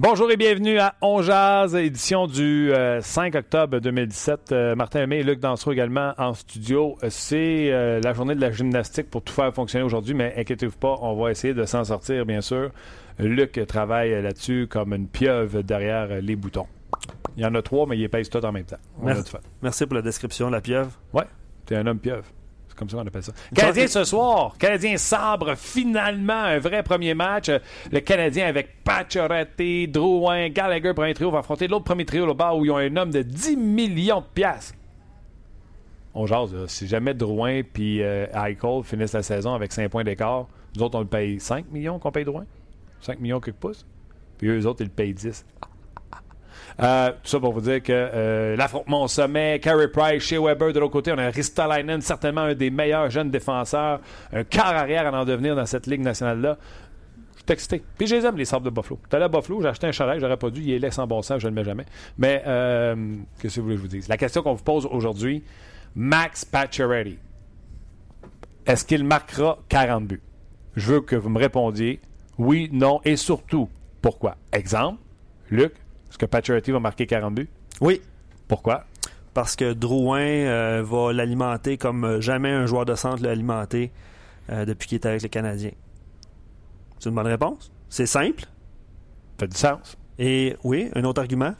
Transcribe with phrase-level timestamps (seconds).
[0.00, 2.70] Bonjour et bienvenue à On Jazz, édition du
[3.00, 4.52] 5 euh, octobre 2017.
[4.52, 6.96] Euh, Martin Aimé et Luc Dansereau également en studio.
[7.02, 10.94] Euh, c'est la journée de la gymnastique pour tout faire fonctionner aujourd'hui, mais inquiétez-vous pas,
[11.00, 12.70] on va essayer de s'en sortir, bien sûr.
[13.18, 16.68] Luc travaille là-dessus comme une pieuvre derrière les boutons.
[17.36, 18.76] Il y en a trois, mais il pèse tout en même temps.
[19.02, 20.92] Merci, Merci pour la description, la pieuvre.
[21.12, 21.26] Ouais,
[21.66, 22.22] t'es un homme pieuvre
[22.78, 23.32] comme ça qu'on appelle ça.
[23.54, 24.56] Canadien ce soir.
[24.58, 27.50] Canadien sabre finalement un vrai premier match.
[27.90, 32.64] Le Canadien avec Pacioretty, Drouin, Gallagher, premier trio, va affronter l'autre premier trio là-bas où
[32.64, 34.74] ils ont un homme de 10 millions de piastres.
[36.14, 40.46] On jase, si jamais Drouin puis euh, Eichel finissent la saison avec 5 points d'écart,
[40.74, 42.44] nous autres on le paye 5 millions qu'on paye Drouin?
[43.00, 43.86] 5 millions quelques pouces?
[44.38, 45.44] Puis eux autres, ils le payent 10.
[46.80, 50.72] Euh, tout ça pour vous dire que euh, l'affrontement au sommet, Carey Price, chez Weber
[50.72, 54.00] de l'autre côté, on a Ristolainen, certainement un des meilleurs jeunes défenseurs,
[54.32, 56.56] un quart arrière à en devenir dans cette Ligue nationale-là.
[57.36, 57.84] Je suis excité.
[57.96, 59.00] Puis je les aime, les sables de Buffalo.
[59.08, 61.22] T'as à Buffalo, j'ai acheté un chalet, j'aurais pas dû, il est laissé en bon
[61.22, 61.84] sens, je ne le mets jamais.
[62.18, 64.08] Mais, euh, qu'est-ce que vous voulez que je vous dise?
[64.08, 65.42] La question qu'on vous pose aujourd'hui,
[65.94, 67.18] Max Pacioretty,
[68.66, 70.22] est-ce qu'il marquera 40 buts?
[70.76, 72.00] Je veux que vous me répondiez
[72.38, 73.68] oui, non et surtout
[74.00, 74.36] pourquoi?
[74.52, 75.00] Exemple,
[75.50, 75.72] Luc,
[76.10, 77.48] est-ce que Pacioretty va marquer 40 buts?
[77.80, 78.00] Oui.
[78.46, 78.84] Pourquoi?
[79.34, 83.92] Parce que Drouin euh, va l'alimenter comme jamais un joueur de centre l'a alimenté
[84.50, 85.72] euh, depuis qu'il est avec les Canadiens.
[86.98, 87.70] C'est une bonne réponse?
[87.88, 88.42] C'est simple.
[88.42, 88.48] Ça
[89.40, 89.96] fait du sens.
[90.18, 91.54] Et oui, un autre argument.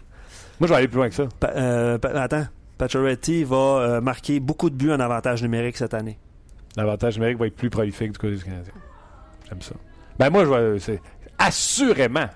[0.58, 1.28] Moi, je vais aller plus loin que ça.
[1.44, 2.46] Euh, attends.
[2.78, 6.18] Pacioretty va marquer beaucoup de buts en avantage numérique cette année.
[6.76, 8.72] L'avantage numérique va être plus prolifique du côté du Canadien.
[9.48, 9.74] J'aime ça.
[10.18, 10.94] Ben moi, je vois,
[11.38, 12.26] assurément,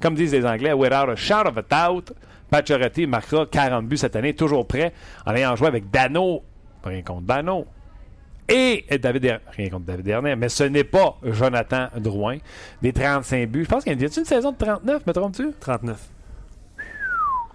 [0.00, 2.12] comme disent les Anglais, without a shot of a doubt,
[2.50, 4.92] Pacioretty marquera 40 buts cette année, toujours prêt,
[5.26, 6.42] en ayant joué avec Dano,
[6.84, 7.66] rien contre Dano,
[8.48, 12.36] et David rien contre David Dernier, mais ce n'est pas Jonathan Drouin,
[12.82, 13.64] des 35 buts.
[13.64, 15.52] Je pense qu'il y a une saison de 39, me trompes-tu?
[15.58, 16.10] 39.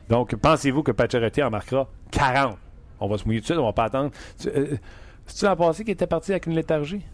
[0.09, 2.57] Donc, pensez-vous que Pacioretty en marquera 40?
[2.99, 4.11] On va se mouiller tout de suite, on va pas attendre.
[4.47, 4.75] Euh,
[5.27, 7.05] C'est-tu l'an passé qu'il était parti avec une léthargie?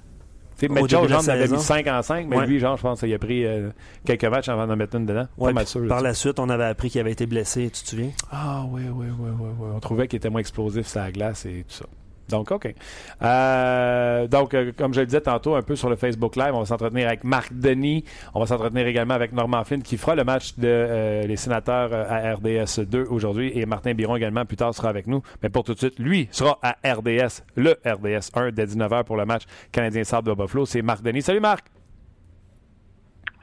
[0.69, 3.19] Mais Joe, genre, avait mis 5 en 5, mais lui, genre, je pense qu'il a
[3.19, 3.69] pris euh,
[4.05, 5.27] quelques matchs avant d'en mettre une dedans.
[5.37, 5.53] Ouais,
[5.87, 8.11] par la suite, on avait appris qu'il avait été blessé, tu te souviens?
[8.31, 9.67] Ah oui, oui, oui, oui, oui.
[9.75, 11.85] On trouvait qu'il était moins explosif sur la glace et tout ça.
[12.29, 12.73] Donc, OK.
[13.21, 16.59] Euh, donc, euh, comme je le disais tantôt, un peu sur le Facebook Live, on
[16.59, 18.03] va s'entretenir avec Marc Denis.
[18.33, 21.93] On va s'entretenir également avec Norman Flynn qui fera le match de euh, les sénateurs
[21.93, 23.51] à RDS 2 aujourd'hui.
[23.55, 25.21] Et Martin Biron également, plus tard, sera avec nous.
[25.43, 29.17] Mais pour tout de suite, lui sera à RDS, le RDS 1 dès 19h pour
[29.17, 30.65] le match Canadien-Sable de Buffalo.
[30.65, 31.21] C'est Marc Denis.
[31.21, 31.67] Salut Marc!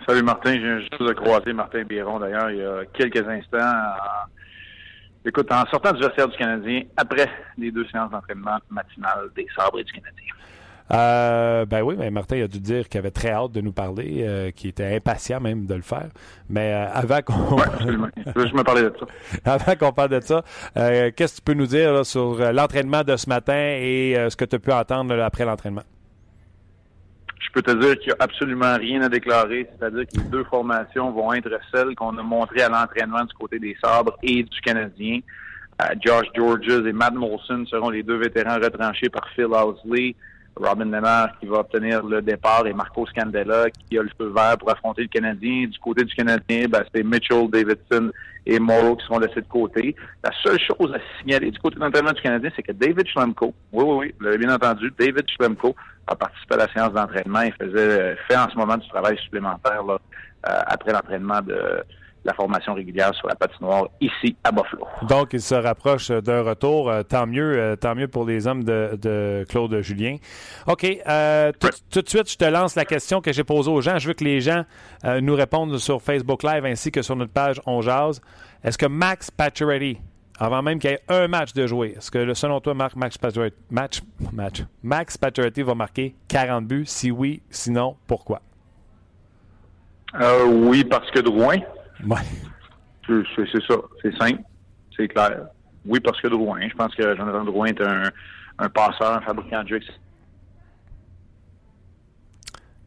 [0.06, 3.58] Salut Martin, viens juste de croiser Martin Biron d'ailleurs il y a quelques instants.
[5.24, 9.78] Écoute, en sortant du vestiaire du Canadien, après les deux séances d'entraînement matinales des Sabres
[9.78, 10.32] et du Canadien.
[10.92, 14.24] Euh, ben oui, mais Martin a dû dire qu'il avait très hâte de nous parler,
[14.26, 16.08] euh, qu'il était impatient même de le faire.
[16.50, 17.56] Mais euh, avant qu'on.
[17.86, 19.52] je me parlais de ça.
[19.54, 20.42] avant qu'on parle de ça,
[20.74, 24.56] qu'est-ce que tu peux nous dire sur l'entraînement de ce matin et ce que tu
[24.56, 25.82] as pu entendre après l'entraînement?
[27.42, 30.44] Je peux te dire qu'il n'y a absolument rien à déclarer, c'est-à-dire que les deux
[30.44, 34.60] formations vont être celles qu'on a montrées à l'entraînement du côté des Sabres et du
[34.60, 35.20] Canadien.
[35.82, 40.14] Euh, Josh Georges et Matt Molson seront les deux vétérans retranchés par Phil Housley.
[40.56, 44.58] Robin Lemar qui va obtenir le départ et Marco Scandella qui a le feu vert
[44.58, 45.66] pour affronter le Canadien.
[45.66, 48.10] Du côté du Canadien, ben, c'est Mitchell, Davidson
[48.44, 49.96] et Morrow qui seront laissés de côté.
[50.22, 53.54] La seule chose à signaler du côté de l'entraînement du Canadien, c'est que David Schlemko,
[53.72, 55.74] oui, oui, oui, vous l'avez bien entendu, David Schlemko
[56.06, 59.82] a participé à la séance d'entraînement et faisait, fait en ce moment du travail supplémentaire
[59.84, 59.98] là,
[60.48, 61.84] euh, après l'entraînement de
[62.24, 64.86] la formation régulière sur la patinoire ici à Buffalo.
[65.08, 66.88] Donc, il se rapproche d'un retour.
[66.88, 70.16] Euh, tant mieux, euh, tant mieux pour les hommes de, Claude Julien.
[70.66, 70.84] OK.
[70.84, 73.98] Euh, tout, de suite, je te lance la question que j'ai posée aux gens.
[73.98, 74.64] Je veux que les gens
[75.20, 78.20] nous répondent sur Facebook Live ainsi que sur notre page On Jazz.
[78.62, 79.98] Est-ce que Max Pacioretty,
[80.38, 83.18] avant même qu'il y ait un match de jouer, est-ce que selon toi, Marc, Max
[83.18, 84.00] Pacioretty, match,
[84.32, 86.86] match, Max Pacioretty va marquer 40 buts?
[86.86, 88.40] Si oui, sinon, pourquoi?
[90.46, 91.58] oui, parce que Drouin.
[92.06, 92.16] Ouais.
[93.06, 93.74] C'est ça.
[94.00, 94.42] C'est simple.
[94.96, 95.46] C'est clair.
[95.84, 96.60] oui, parce que Drouin.
[96.68, 98.04] Je pense que Jonathan Drouin est un,
[98.58, 99.80] un passeur, un fabricant de jeux.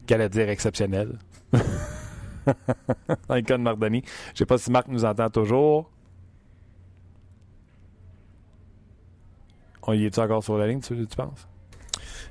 [0.06, 1.18] Qu'allait dire exceptionnel.
[1.52, 3.64] Dans le cas de.
[3.64, 4.00] Je ne
[4.34, 5.90] sais pas si Marc nous entend toujours.
[9.88, 11.46] On y est-tu encore sur la ligne, tu, tu penses?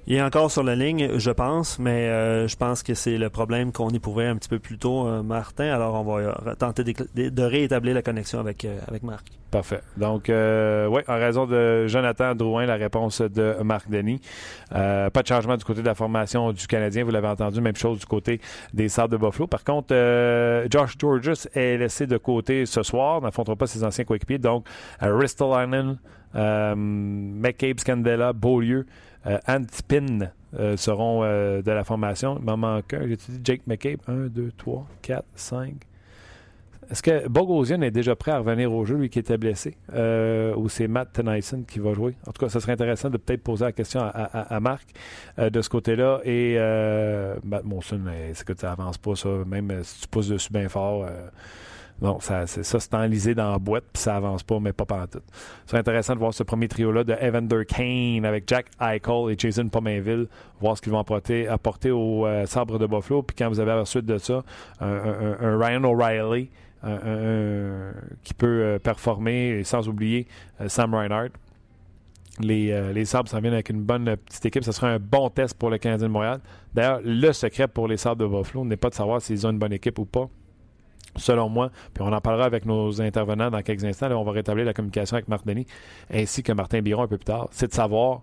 [0.07, 3.31] Il est encore sur la ligne, je pense, mais euh, je pense que c'est le
[3.31, 5.73] problème qu'on éprouvait un petit peu plus tôt, euh, Martin.
[5.73, 9.25] Alors, on va euh, tenter de, de réétablir la connexion avec, avec Marc.
[9.49, 9.81] Parfait.
[9.97, 14.21] Donc, oui, en raison de Jonathan Drouin, la réponse de Marc Denis.
[14.69, 17.99] pas de changement du côté de la formation du Canadien, vous l'avez entendu, même chose
[17.99, 18.41] du côté
[18.73, 19.47] des Sables de Buffalo.
[19.47, 19.95] Par contre,
[20.69, 24.39] Josh Georges est laissé de côté ce soir, n'affrontera pas ses anciens coéquipiers.
[24.39, 24.67] Donc,
[24.99, 25.97] Ristolainen,
[26.35, 28.85] McCabe, Scandella, Beaulieu,
[29.47, 32.37] Antipin euh, seront euh, de la formation.
[32.39, 33.07] Il m'en manque un.
[33.07, 33.99] J'ai dit Jake McCabe?
[34.07, 35.73] 1, 2, 3, 4, 5.
[36.89, 40.69] Est-ce que Bogosian est déjà prêt à revenir au jeu, lui qui était blessé, ou
[40.69, 42.15] c'est Matt Tennyson qui va jouer?
[42.27, 44.89] En tout cas, ce serait intéressant de peut-être poser la question à, Marc
[45.35, 46.21] de ce côté-là.
[46.25, 46.59] Et
[47.43, 48.01] Matt Monson,
[48.35, 49.29] c'est que ça avance pas, ça.
[49.47, 51.07] Même si tu pousses dessus bien fort,
[52.01, 55.07] Bon, ça, c'est, ça, enlisé dans la boîte, puis ça avance pas, mais pas pendant
[55.07, 55.21] tout.
[55.65, 59.69] C'est intéressant de voir ce premier trio-là de Evander Kane avec Jack Eichel et Jason
[59.69, 60.27] Pomainville,
[60.59, 63.23] voir ce qu'ils vont apporter, apporter au euh, sabre de Buffalo.
[63.23, 64.43] Puis quand vous avez à la suite de ça,
[64.81, 66.49] un, Ryan O'Reilly
[68.23, 70.27] qui peut euh, performer, et sans oublier
[70.59, 71.31] euh, Sam Reinhardt.
[72.41, 74.65] Les, les Sabres s'en viennent avec une bonne petite équipe.
[74.65, 76.41] Ce sera un bon test pour le Canadien de Montréal.
[76.73, 79.57] D'ailleurs, le secret pour les Sabres de Buffalo n'est pas de savoir s'ils ont une
[79.57, 80.29] bonne équipe ou pas
[81.15, 84.65] selon moi, puis on en parlera avec nos intervenants dans quelques instants, on va rétablir
[84.65, 85.67] la communication avec Marc Denis
[86.13, 88.21] ainsi que Martin Biron un peu plus tard, c'est de savoir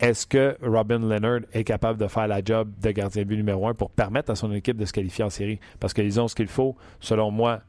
[0.00, 3.74] est-ce que Robin Leonard est capable de faire la job de gardien but numéro un
[3.74, 5.58] pour permettre à son équipe de se qualifier en série?
[5.80, 7.62] Parce qu'ils ont ce qu'il faut, selon moi,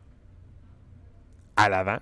[1.57, 1.97] à l'avant,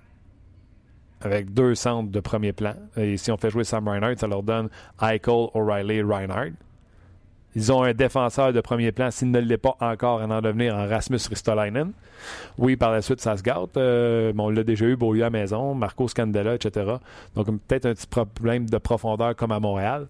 [1.22, 2.76] avec deux centres de premier plan.
[2.98, 4.70] Et si on fait jouer Sam Reinhardt, ça leur donne
[5.02, 6.54] Eichel, O'Reilly, Reinhardt.
[7.58, 10.76] Ils ont un défenseur de premier plan, s'il ne l'est pas encore, à en devenir
[10.76, 11.92] en Rasmus Ristolainen.
[12.60, 13.78] Oui, par la suite, ça se gâte.
[13.78, 16.98] Euh, on l'a déjà eu, Beaulieu à maison, Marco Scandella, etc.
[17.34, 20.06] Donc, peut-être un petit problème de profondeur comme à Montréal.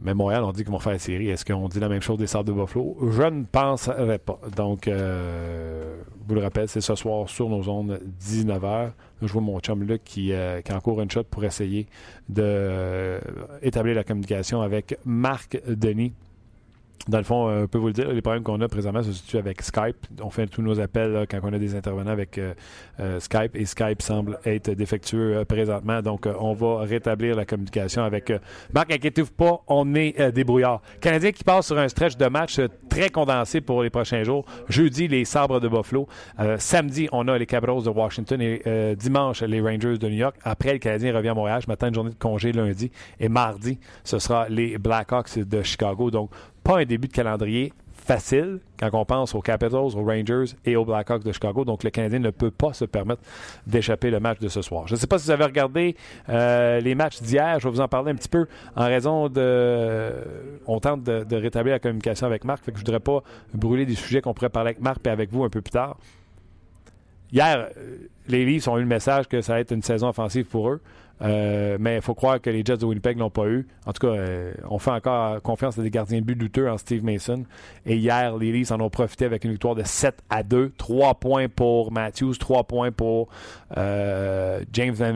[0.00, 1.28] Mais Montréal, on dit qu'ils vont faire la série.
[1.28, 2.96] Est-ce qu'on dit la même chose des Sables de Buffalo?
[3.10, 4.38] Je ne penserais pas.
[4.54, 5.96] Donc, euh,
[6.28, 8.92] vous le rappelle, c'est ce soir sur nos zones 19h.
[9.22, 11.86] Je vois mon chum Luc qui, euh, qui encourt une shot pour essayer
[12.28, 16.12] d'établir la communication avec Marc Denis
[17.06, 19.12] dans le fond, euh, on peut vous le dire, les problèmes qu'on a présentement se
[19.12, 19.96] situent avec Skype.
[20.22, 22.54] On fait tous nos appels quand on a des intervenants avec euh,
[23.00, 26.02] euh, Skype et Skype semble être défectueux présentement.
[26.02, 28.32] Donc, on va rétablir la communication avec
[28.74, 28.92] Marc.
[28.92, 30.82] Inquiétez-vous pas, on est débrouillard.
[31.00, 34.44] Canadien qui passe sur un stretch de match très condensé pour les prochains jours.
[34.68, 36.08] Jeudi, les Sabres de Buffalo.
[36.58, 40.36] samedi, on a les Capitals de Washington et dimanche, les Rangers de New York.
[40.42, 41.60] Après, le Canadien revient à Montréal.
[41.62, 42.90] Je m'attends une journée de congé lundi.
[43.20, 46.10] Et mardi, ce sera les Blackhawks de Chicago.
[46.10, 46.30] Donc,
[46.68, 50.84] pas un début de calendrier facile quand on pense aux Capitals, aux Rangers et aux
[50.84, 51.64] Blackhawks de Chicago.
[51.64, 53.22] Donc, le Canadien ne peut pas se permettre
[53.66, 54.86] d'échapper le match de ce soir.
[54.86, 55.96] Je ne sais pas si vous avez regardé
[56.28, 57.58] euh, les matchs d'hier.
[57.58, 60.12] Je vais vous en parler un petit peu en raison de...
[60.66, 62.62] On tente de, rétablir la communication avec Marc.
[62.64, 63.22] Fait que je ne voudrais pas
[63.54, 65.96] brûler des sujets qu'on pourrait parler avec Marc et avec vous un peu plus tard.
[67.32, 67.96] Hier, euh,
[68.28, 70.82] les Leafs ont eu le message que ça va être une saison offensive pour eux.
[71.20, 73.66] Euh, mais il faut croire que les Jets de Winnipeg l'ont pas eu.
[73.86, 76.78] En tout cas, euh, on fait encore confiance à des gardiens de but douteux en
[76.78, 77.44] Steve Mason.
[77.86, 80.72] Et hier, les Leafs en ont profité avec une victoire de 7 à 2.
[80.76, 83.28] 3 points pour Matthews, 3 points pour
[83.76, 85.14] euh, James Van.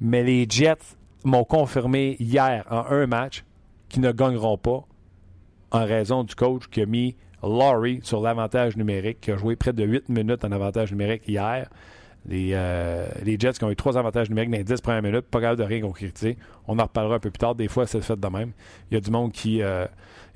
[0.00, 0.76] Mais les Jets
[1.24, 3.44] m'ont confirmé hier en un match
[3.88, 4.84] qu'ils ne gagneront pas
[5.72, 9.72] en raison du coach qui a mis Laurie sur l'avantage numérique, qui a joué près
[9.72, 11.68] de 8 minutes en avantage numérique hier.
[12.30, 15.40] Euh, les, Jets qui ont eu trois avantages numériques dans les 10 premières minutes, pas
[15.40, 16.36] capable de rien concrétiser.
[16.66, 17.54] On en reparlera un peu plus tard.
[17.54, 18.52] Des fois, c'est fait de même.
[18.90, 19.86] Il y a du monde qui euh,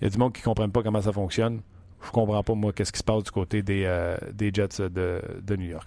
[0.00, 1.60] il y a du monde qui ne comprenne pas comment ça fonctionne.
[2.02, 5.20] Je comprends pas, moi, qu'est-ce qui se passe du côté des, euh, des Jets de,
[5.42, 5.86] de, New York.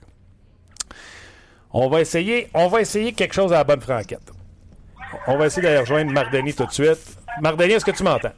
[1.72, 4.32] On va essayer, on va essayer quelque chose à la bonne franquette.
[5.26, 7.18] On va essayer d'aller rejoindre Mardeni tout de suite.
[7.42, 8.34] Mardeni, est-ce que tu m'entends?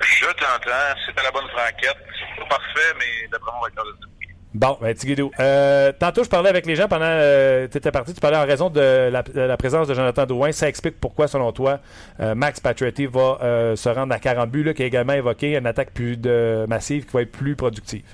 [0.00, 1.00] Je t'entends.
[1.06, 1.96] C'est à la bonne franquette.
[2.18, 4.11] C'est pas parfait, mais d'après moi, on va être
[4.54, 5.30] Bon, ben, Tigidou.
[5.40, 8.12] Euh, tantôt, je parlais avec les gens pendant euh, tu étais parti.
[8.12, 10.52] Tu parlais en raison de la, présence de Jonathan Drouin.
[10.52, 11.80] Ça explique pourquoi, selon toi,
[12.20, 15.56] euh, Max Pacioretty va euh, se rendre à 40 buts, là, qui a également évoqué
[15.56, 18.04] une attaque plus de, massive qui va être plus productive.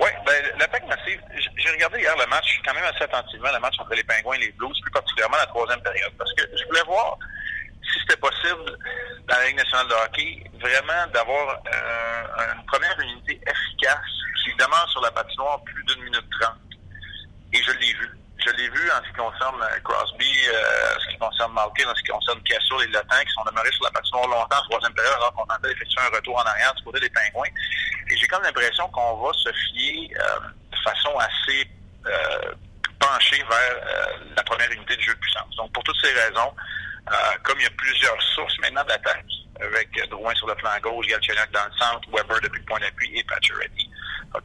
[0.00, 1.20] Oui, ben, l'attaque massive.
[1.56, 4.46] J'ai regardé hier le match, quand même assez attentivement, le match entre les Pingouins et
[4.46, 6.12] les Blues, plus particulièrement la troisième période.
[6.16, 7.18] Parce que je voulais voir
[7.94, 8.76] si c'était possible
[9.28, 11.56] dans la Ligue nationale de hockey, vraiment d'avoir
[12.54, 14.10] une première unité efficace
[14.44, 16.58] qui demeure sur la patinoire plus d'une minute trente.
[17.54, 18.10] et je l'ai vu.
[18.44, 20.32] Je l'ai vu en ce qui concerne Crosby,
[20.96, 23.70] en ce qui concerne Malkin, en ce qui concerne Cassel et Latin, qui sont demeurés
[23.70, 26.74] sur la patinoire longtemps en troisième période, alors qu'on tentait d'effectuer un retour en arrière
[26.74, 27.48] du côté des Pingouins.
[28.10, 30.10] Et j'ai comme l'impression qu'on va se fier
[30.72, 31.70] de façon assez
[32.98, 35.56] penchée vers la première unité de jeu de puissance.
[35.56, 36.52] Donc, pour toutes ces raisons,
[37.42, 39.26] comme il y a plusieurs sources maintenant d'attaque,
[39.60, 43.10] avec Drouin sur le flanc gauche, Galchenyuk dans le centre, Weber depuis le point d'appui
[43.16, 43.88] et Pacioretty.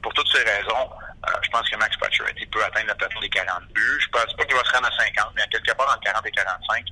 [0.02, 0.90] Pour toutes ces raisons,
[1.28, 3.82] euh, je pense que Max Pacioretty peut atteindre la plateau des 40 buts.
[4.00, 6.02] Je ne pense pas qu'il va se rendre à 50, mais à quelque part entre
[6.02, 6.86] 40 et 45,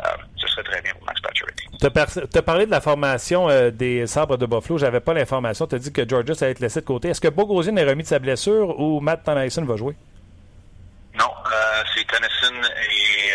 [0.00, 0.06] euh,
[0.36, 1.68] ce serait très bien pour Max Pacioretty.
[1.78, 4.78] Tu as, parlé de la formation euh, des sabres de Buffalo.
[4.78, 5.66] J'avais pas l'information.
[5.66, 7.08] Tu as dit que Georges allait être laissé de côté.
[7.08, 9.94] Est-ce que Bogosian est remis de sa blessure ou Matt Tanaisen va jouer?
[11.18, 11.30] Non,
[11.94, 13.32] c'est Tennyson et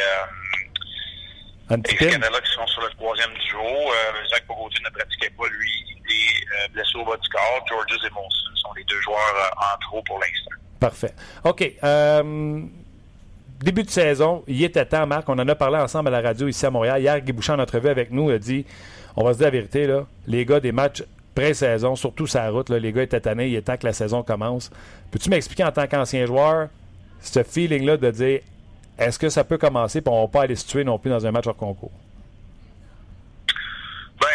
[1.77, 3.59] les Canada qui sont sur le troisième duo.
[3.59, 5.71] Euh, Zach ne pratiquait pas, lui.
[5.87, 7.65] Il est euh, blessé au bas du corps.
[7.67, 10.51] Georges et Molson sont les deux joueurs euh, en trop pour l'instant.
[10.79, 11.13] Parfait.
[11.43, 11.59] OK.
[13.61, 15.29] début de saison, il était temps, Marc.
[15.29, 17.01] On en a parlé ensemble à la radio ici à Montréal.
[17.01, 18.65] Hier, Guy Bouchard, en entrevue avec nous, a dit
[19.15, 21.03] on va se dire la vérité, là, les gars des matchs
[21.35, 24.23] pré-saison, surtout sa route, là, les gars étaient tannés, il est temps que la saison
[24.23, 24.71] commence.
[25.11, 26.69] Peux-tu m'expliquer en tant qu'ancien joueur
[27.21, 28.41] ce feeling-là de dire
[28.97, 31.25] est-ce que ça peut commencer et on ne pas aller se tuer non plus dans
[31.25, 31.91] un match hors concours?
[34.21, 34.27] Ben,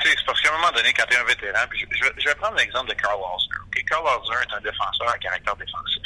[0.00, 2.28] tu sais, c'est parce qu'à un moment donné, quand tu es un vétéran, puis je,
[2.28, 3.84] vais prendre l'exemple de Carl Osner.
[3.88, 6.02] Carl Osner est un défenseur à caractère défensif.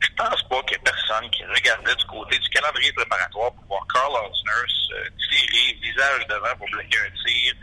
[0.00, 3.64] Je pense pas qu'il y ait personne qui regardait du côté du calendrier préparatoire pour
[3.66, 4.94] voir Carl Osner se
[5.28, 7.54] tirer visage devant pour bloquer un tir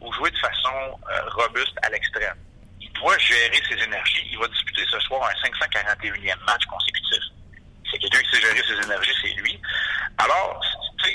[0.00, 2.36] ou jouer de façon euh, robuste à l'extrême.
[2.80, 4.28] Il doit gérer ses énergies.
[4.30, 7.22] Il va disputer ce soir un 541e match consécutif
[7.90, 9.60] c'est quelqu'un qui sait gérer ses énergies, c'est lui.
[10.18, 10.60] Alors,
[11.02, 11.08] tu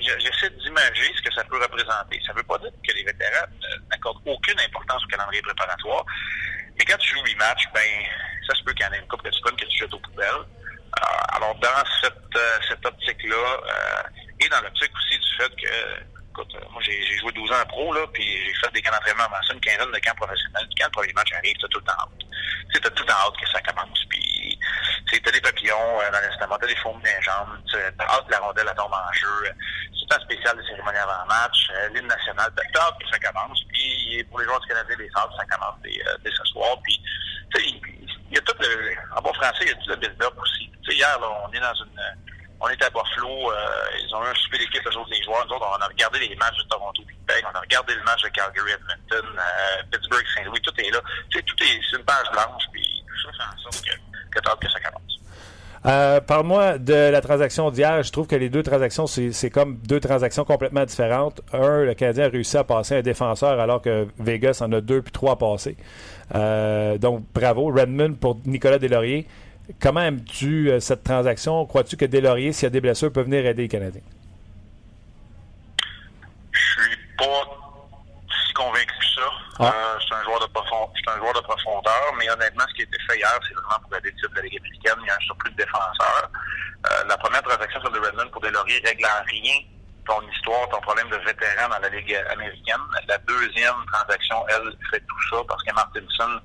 [0.00, 2.20] j'essaie d'imager ce que ça peut représenter.
[2.26, 3.46] Ça ne veut pas dire que les vétérans
[3.90, 6.04] n'accordent aucune importance au calendrier préparatoire,
[6.78, 8.04] mais quand tu joues huit matchs, ben,
[8.46, 10.00] ça se peut qu'il y en ait une coupe de secondes que tu jettes aux
[10.00, 10.26] poubelles.
[10.26, 14.02] Euh, alors, dans cette, euh, cette optique-là, euh,
[14.40, 17.92] et dans l'optique aussi du fait que écoute, moi j'ai joué 12 ans en pro,
[17.92, 20.66] là, puis j'ai fait des camps d'entraînement avant ça, une quinzaine de camps professionnels.
[20.78, 22.26] Quand le premier match arrive, t'as tout le temps hâte.
[22.72, 24.04] Tu t'as tout le temps hâte que ça commence.
[24.08, 24.58] Puis,
[25.10, 25.71] tu t'as des papillons euh,
[26.12, 27.58] dans l'estomac, t'as des fourmis dans les jambes,
[27.98, 29.50] t'as hâte la rondelle elle tombe en jeu.
[29.92, 33.58] C'est un spécial des cérémonies avant-match, euh, l'hymne national, t'as que ça commence.
[33.68, 36.76] Puis, pour les joueurs du Canadien des Sables, ça commence dès, euh, ce soir.
[36.82, 37.00] Puis,
[37.56, 40.70] il y a tout le, en bon français, il y a tout le build-up aussi.
[40.88, 42.00] Hier, on est dans une
[42.62, 43.56] on était à Buffalo, euh,
[44.00, 45.44] ils ont eu un super d'équipe, eux autres, les joueurs.
[45.46, 48.22] Nous autres, on a regardé les matchs de Toronto Winnipeg, on a regardé le match
[48.22, 51.00] de Calgary Edmonton, euh, Pittsburgh Saint-Louis, tout est là.
[51.32, 53.90] Tout est, c'est une page blanche, puis tout ça fait en sorte que,
[54.30, 55.01] que hâte que ça commence.
[55.84, 58.02] Euh, Parle-moi de la transaction d'hier.
[58.02, 61.40] Je trouve que les deux transactions, c'est comme deux transactions complètement différentes.
[61.52, 65.02] Un, le Canadien a réussi à passer un défenseur alors que Vegas en a deux
[65.02, 65.76] puis trois à passer.
[66.34, 67.72] Euh, donc, bravo.
[67.72, 69.26] Redmond pour Nicolas Delaurier.
[69.80, 71.64] Comment aimes-tu euh, cette transaction?
[71.66, 74.02] Crois-tu que Delaurier, s'il y a des blessures, peut venir aider les Canadiens?
[76.52, 77.24] Je suis pas
[78.46, 79.28] si convaincu que ça.
[79.58, 79.66] Ah.
[79.66, 80.21] Euh, c'est un,
[81.02, 83.80] de un joueur de profondeur, mais honnêtement, ce qui a été fait hier, c'est vraiment
[83.82, 84.98] pour aider le type de la Ligue américaine.
[85.02, 86.30] Il y a un surplus de défenseurs.
[86.90, 89.58] Euh, la première transaction sur le Redmond pour Delaurier règle en rien
[90.06, 92.82] ton histoire, ton problème de vétéran dans la Ligue américaine.
[93.06, 96.40] La deuxième transaction, elle, fait tout ça parce que Martinson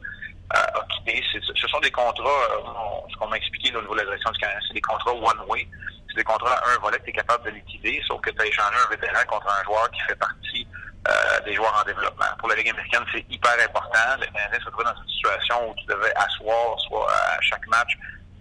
[0.51, 1.23] a quitté.
[1.33, 4.39] Ce sont des contrats, euh, ce qu'on m'a expliqué au niveau de la direction du
[4.39, 5.67] Canada, c'est des contrats one-way.
[6.17, 8.75] Des contrats un volet que tu es capable de liquider, sauf que tu as échangé
[8.83, 10.67] un vétéran contre un joueur qui fait partie
[11.07, 12.25] euh, des joueurs en développement.
[12.39, 14.17] Pour la Ligue américaine, c'est hyper important.
[14.19, 17.95] Le Canadien se trouve dans une situation où tu devais asseoir, soit à chaque match,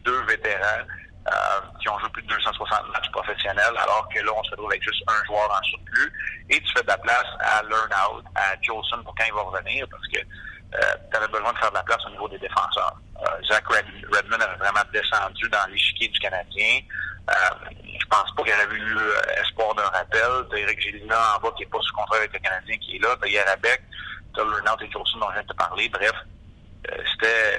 [0.06, 0.86] deux vétérans
[1.28, 4.70] euh, qui ont joué plus de 260 matchs professionnels, alors que là, on se retrouve
[4.70, 6.12] avec juste un joueur en surplus.
[6.48, 9.86] Et tu fais de la place à Learn-Out, à Jolson pour quand il va revenir,
[9.90, 12.96] parce que euh, tu avais besoin de faire de la place au niveau des défenseurs.
[13.22, 16.80] Euh, Zach Redmond avait vraiment descendu dans l'échiquier du Canadien.
[17.30, 20.20] Euh, je pense pas qu'il avait eu euh, espoir d'un rappel.
[20.50, 22.98] T'as Eric Gélina en bas qui n'est pas sous contrat avec le Canadien qui est
[22.98, 23.16] là.
[23.20, 23.82] T'as Yarabek,
[24.34, 25.88] t'as Lernout et Jolson dont je viens de te parler.
[25.88, 26.12] Bref,
[26.90, 27.58] euh, c'était.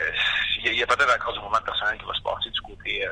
[0.64, 3.08] Il y a, peut-être encore du mouvement personnel qui va se passer du côté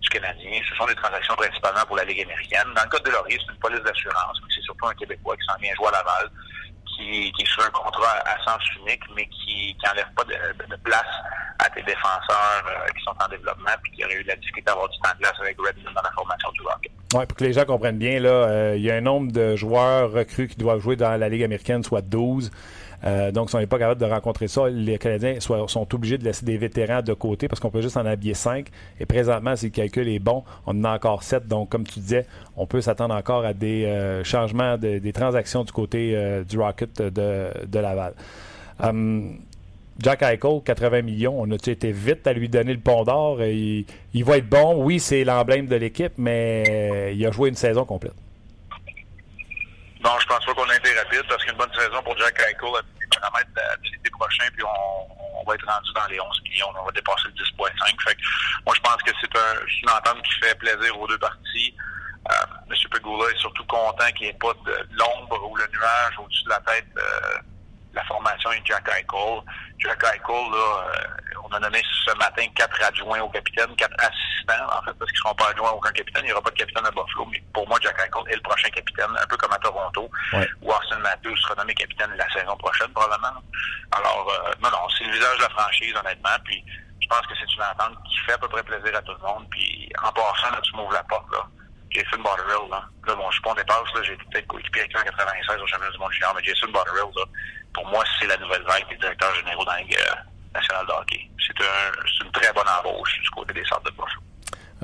[0.00, 0.60] du Canadien.
[0.68, 2.72] Ce sont des transactions principalement pour la Ligue américaine.
[2.74, 5.44] Dans le cas de Laurier, c'est une police d'assurance, mais c'est surtout un Québécois qui
[5.44, 6.30] s'en vient jouer à Laval
[6.96, 11.02] qui, est sur un contrat à sens unique, mais qui n'enlève pas de, place
[11.58, 14.88] à tes défenseurs euh, qui sont en développement puis qui auraient eu la difficulté d'avoir
[14.88, 16.92] du temps de place avec Redmond dans la formation du Rocket.
[17.14, 19.54] Oui, pour que les gens comprennent bien, là, euh, il y a un nombre de
[19.56, 22.50] joueurs recrues qui doivent jouer dans la Ligue américaine, soit 12.
[23.04, 26.24] Euh, donc, si on n'est pas capable de rencontrer ça, les Canadiens sont obligés de
[26.24, 28.66] laisser des vétérans de côté parce qu'on peut juste en habiller 5.
[28.98, 31.46] Et présentement, si le calcul est bon, on en a encore 7.
[31.46, 36.42] Donc, comme tu disais, on peut s'attendre encore à des changements, des transactions du côté
[36.48, 38.14] du Rocket de, Laval.
[38.80, 39.38] Hum,
[39.98, 43.42] Jack Eichel, 80 millions, on a été vite à lui donner le pont d'or.
[43.42, 44.82] Il, il, va être bon.
[44.82, 48.14] Oui, c'est l'emblème de l'équipe, mais il a joué une saison complète.
[50.04, 52.68] Non, je pense pas qu'on a été rapide parce qu'une bonne saison pour Jack Eichel
[52.76, 56.66] a des paramètres de l'été prochain, puis on, va être rendu dans les 11 millions,
[56.78, 58.02] on va dépasser le 10,5.
[58.02, 58.16] Fait
[58.66, 61.74] moi, je pense que c'est un, une entente qui fait plaisir aux deux parties.
[62.30, 62.76] Euh, M.
[62.90, 66.50] Pegula est surtout content qu'il n'y ait pas de l'ombre ou le nuage au-dessus de
[66.50, 66.86] la tête
[67.94, 69.40] la formation est Jack Eichel.
[69.78, 74.66] Jack Eichel, là, euh, on a donné ce matin quatre adjoints au capitaine, quatre assistants,
[74.66, 76.22] en fait, parce qu'ils ne seront pas adjoints à aucun capitaine.
[76.24, 78.42] Il n'y aura pas de capitaine à Buffalo, mais pour moi, Jack Eichel est le
[78.42, 80.48] prochain capitaine, un peu comme à Toronto, ouais.
[80.62, 83.40] où Austin Matthews sera nommé capitaine la saison prochaine, probablement.
[83.92, 86.64] Alors, euh, non, non, c'est le visage de la franchise, honnêtement, puis
[87.00, 89.26] je pense que c'est une entente qui fait à peu près plaisir à tout le
[89.26, 91.46] monde, puis en passant, là, tu m'ouvres la porte, là.
[91.90, 92.82] Jason Botterill, là.
[93.06, 94.02] Là, bon, je suis pas en dépasse, là.
[94.02, 97.12] J'ai été peut-être coéquipier avec en 96 au championnat du monde junior, mais Jason Botterill,
[97.14, 97.24] là,
[97.74, 99.98] pour moi, c'est la nouvelle vague des directeurs généraux dans la Ligue
[100.54, 101.28] nationale de hockey.
[101.46, 104.20] C'est un, une très bonne embauche du côté des centres de Buffalo.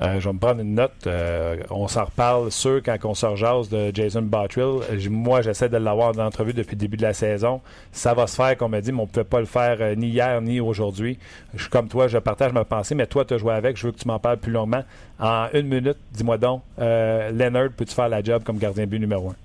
[0.03, 1.07] Euh, je vais me prendre une note.
[1.07, 4.81] Euh, on s'en reparle sûr quand on se rejase de Jason Bottrill.
[5.11, 7.61] Moi, j'essaie de l'avoir dans l'entrevue depuis le début de la saison.
[7.93, 9.77] Ça va se faire, comme on m'a dit, mais on ne pouvait pas le faire
[9.81, 11.19] euh, ni hier ni aujourd'hui.
[11.55, 13.77] Je suis comme toi, je partage ma pensée, mais toi, tu as joué avec.
[13.77, 14.85] Je veux que tu m'en parles plus longuement.
[15.19, 19.31] En une minute, dis-moi donc, euh, Leonard, peux-tu faire la job comme gardien but numéro
[19.31, 19.37] un?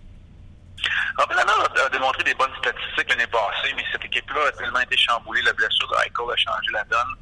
[1.18, 3.74] Robin Leonard a, a, démontré des bonnes statistiques l'année passée,
[4.42, 5.42] a tellement été chamboulée.
[5.42, 7.16] La blessure de Eichel a changé la donne.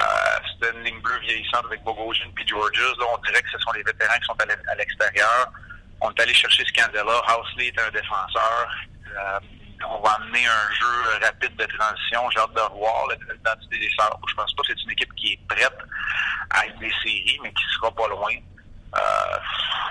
[0.00, 0.04] Euh,
[0.52, 2.96] c'était une ligne bleue vieillissante avec Bogosian puis Georges.
[2.98, 5.52] Là, on dirait que ce sont les vétérans qui sont à l'extérieur.
[6.00, 7.20] On est allé chercher Scandella.
[7.28, 8.74] Housley est un défenseur.
[9.14, 9.40] Euh,
[9.88, 12.30] on va amener un jeu rapide de transition.
[12.30, 14.18] J'ai hâte de voir l'identité des Sœurs.
[14.28, 15.78] Je pense pas que c'est une équipe qui est prête
[16.50, 18.32] à être des séries, mais qui sera pas loin.
[18.96, 19.38] Euh,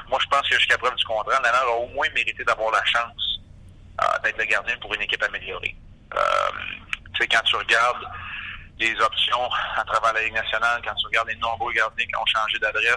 [0.09, 2.83] moi, je pense que jusqu'à preuve du contraire, Lanard a au moins mérité d'avoir la
[2.85, 3.39] chance
[4.23, 5.75] d'être le gardien pour une équipe améliorée.
[6.15, 6.51] Euh,
[7.13, 8.03] tu sais, quand tu regardes
[8.79, 12.25] les options à travers la Ligue nationale, quand tu regardes les nombreux gardiens qui ont
[12.25, 12.95] changé d'adresse,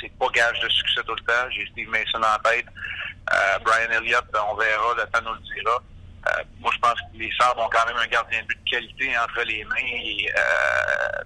[0.00, 1.50] c'est pas gage de succès tout le temps.
[1.50, 2.66] J'ai Steve Mason en tête.
[3.32, 5.82] Euh, Brian Elliott, on verra, le temps nous le dira.
[6.28, 8.70] Euh, moi, je pense que les Sabres ont quand même un gardien de but de
[8.70, 9.76] qualité entre les mains.
[9.76, 10.28] Et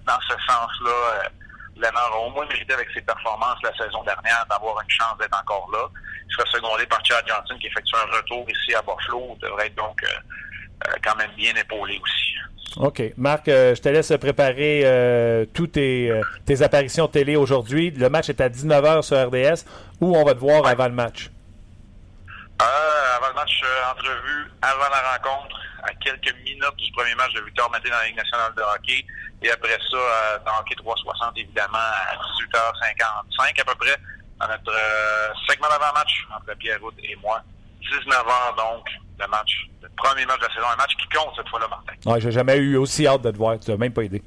[0.05, 1.29] dans ce sens-là,
[1.75, 5.37] Lennart a au moins mérité avec ses performances la saison dernière d'avoir une chance d'être
[5.39, 5.87] encore là.
[6.27, 9.35] Il sera secondé par Chad Johnson qui effectue un retour ici à Buffalo.
[9.35, 10.01] Il devrait être donc
[11.03, 12.31] quand même bien épaulé aussi.
[12.77, 13.01] OK.
[13.17, 17.91] Marc, euh, je te laisse préparer euh, toutes tes, euh, tes, apparitions télé aujourd'hui.
[17.91, 19.65] Le match est à 19h sur RDS.
[19.99, 21.29] Où on va te voir avant le match?
[23.15, 27.69] avant le match, entrevue avant la rencontre, à quelques minutes du premier match de Victor
[27.71, 29.05] Maté dans la Ligue nationale de hockey.
[29.41, 33.97] Et après ça, dans Hockey 360, évidemment, à 18h55 à peu près,
[34.39, 34.73] dans notre
[35.47, 37.41] segment d'avant-match entre Pierre Route et moi.
[37.81, 38.87] 19h donc,
[39.21, 41.93] le match, le premier match de la saison, un match qui compte cette fois-là, Martin.
[42.05, 44.21] Ouais, j'ai jamais eu aussi hâte de te voir, tu n'as même pas aidé.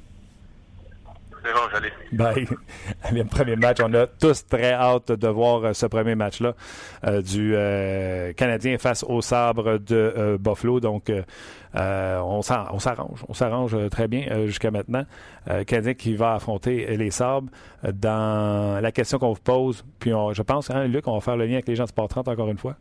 [1.45, 1.93] C'est bon, j'allais.
[2.11, 2.47] Bye.
[3.11, 6.55] Le premier match, on a tous très hâte de voir ce premier match-là
[7.05, 10.79] euh, du euh, Canadien face au sabre de euh, Buffalo.
[10.79, 11.11] Donc,
[11.75, 15.03] on s'arrange, on s'arrange très bien jusqu'à maintenant.
[15.67, 17.49] Canadien qui va affronter les sabres.
[17.83, 21.37] Dans la question qu'on vous pose, puis on, je pense, hein, Luc, on va faire
[21.37, 22.75] le lien avec les gens de Sport 30 encore une fois.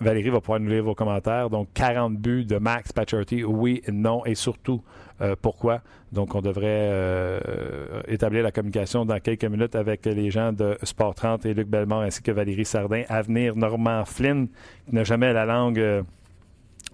[0.00, 1.50] Valérie va pouvoir nous lire vos commentaires.
[1.50, 4.82] Donc, 40 buts de Max Pacioretty, oui, non, et surtout,
[5.20, 5.80] euh, pourquoi?
[6.12, 11.14] Donc, on devrait euh, établir la communication dans quelques minutes avec les gens de Sport
[11.14, 13.02] 30 et Luc Bellemare ainsi que Valérie Sardin.
[13.08, 14.48] À venir, Normand Flynn,
[14.88, 15.78] qui n'a jamais la langue...
[15.78, 16.02] Euh,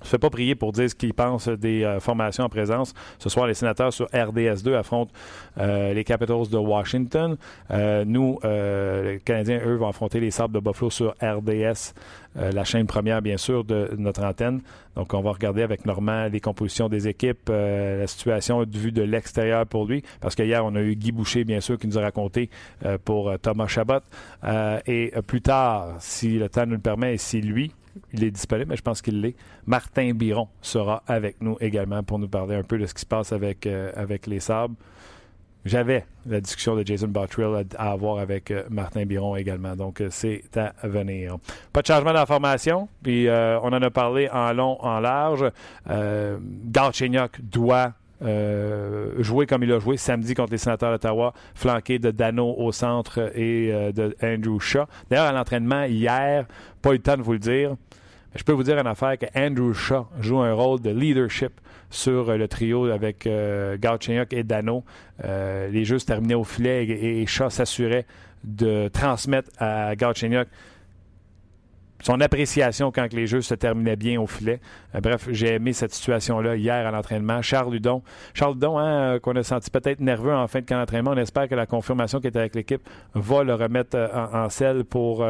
[0.00, 2.94] ne se fait pas prier pour dire ce qu'ils pensent des euh, formations en présence.
[3.18, 5.12] Ce soir, les sénateurs sur RDS2 affrontent
[5.58, 7.36] euh, les Capitals de Washington.
[7.70, 11.94] Euh, nous, les Canadiens, eux, vont affronter les Sabres de Buffalo sur RDS,
[12.34, 14.60] la chaîne première, bien sûr, de notre antenne.
[14.96, 19.66] Donc, on va regarder avec Normand les compositions des équipes, la situation vue de l'extérieur
[19.66, 20.02] pour lui.
[20.20, 22.50] Parce que hier, on a eu Guy Boucher, bien sûr, qui nous a raconté
[23.04, 24.00] pour Thomas Chabot.
[24.86, 27.72] et plus tard, si le temps nous le permet et si lui,
[28.12, 29.36] il est disponible, mais je pense qu'il l'est.
[29.66, 33.06] Martin Biron sera avec nous également pour nous parler un peu de ce qui se
[33.06, 34.74] passe avec, euh, avec les Sabres.
[35.64, 39.76] J'avais la discussion de Jason Bottrill à, avoir avec euh, Martin Biron également.
[39.76, 41.36] Donc, euh, c'est à venir.
[41.72, 42.88] Pas de changement d'information.
[43.02, 45.44] Puis, on en a parlé en long, en large.
[45.88, 46.38] Euh,
[47.42, 52.54] doit euh, jouer comme il a joué samedi contre les sénateurs d'Ottawa, flanqué de Dano
[52.58, 54.84] au centre et euh, de Andrew Shaw.
[55.08, 56.46] D'ailleurs, à l'entraînement hier,
[56.82, 59.16] pas eu le temps de vous le dire, mais je peux vous dire une affaire
[59.18, 61.52] que Andrew Shaw joue un rôle de leadership
[61.90, 64.84] sur euh, le trio avec euh, Galchenyuk et Dano.
[65.22, 68.06] Les jeux se terminaient au filet et, et Shaw s'assurait
[68.44, 70.48] de transmettre à Galchenyuk
[72.00, 74.60] son appréciation quand les jeux se terminaient bien au filet.
[74.94, 77.42] Euh, bref, j'ai aimé cette situation-là hier à l'entraînement.
[77.42, 78.02] Charles Ludon,
[78.34, 81.12] Charles Ludon, hein, qu'on a senti peut-être nerveux en fin de camp d'entraînement.
[81.12, 82.82] On espère que la confirmation qui était avec l'équipe
[83.14, 83.96] va le remettre
[84.32, 85.24] en, selle pour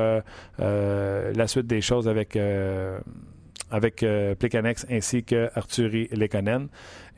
[0.58, 2.36] la suite des choses avec
[3.70, 4.34] avec euh,
[4.90, 6.68] ainsi que Arturi Lekonen.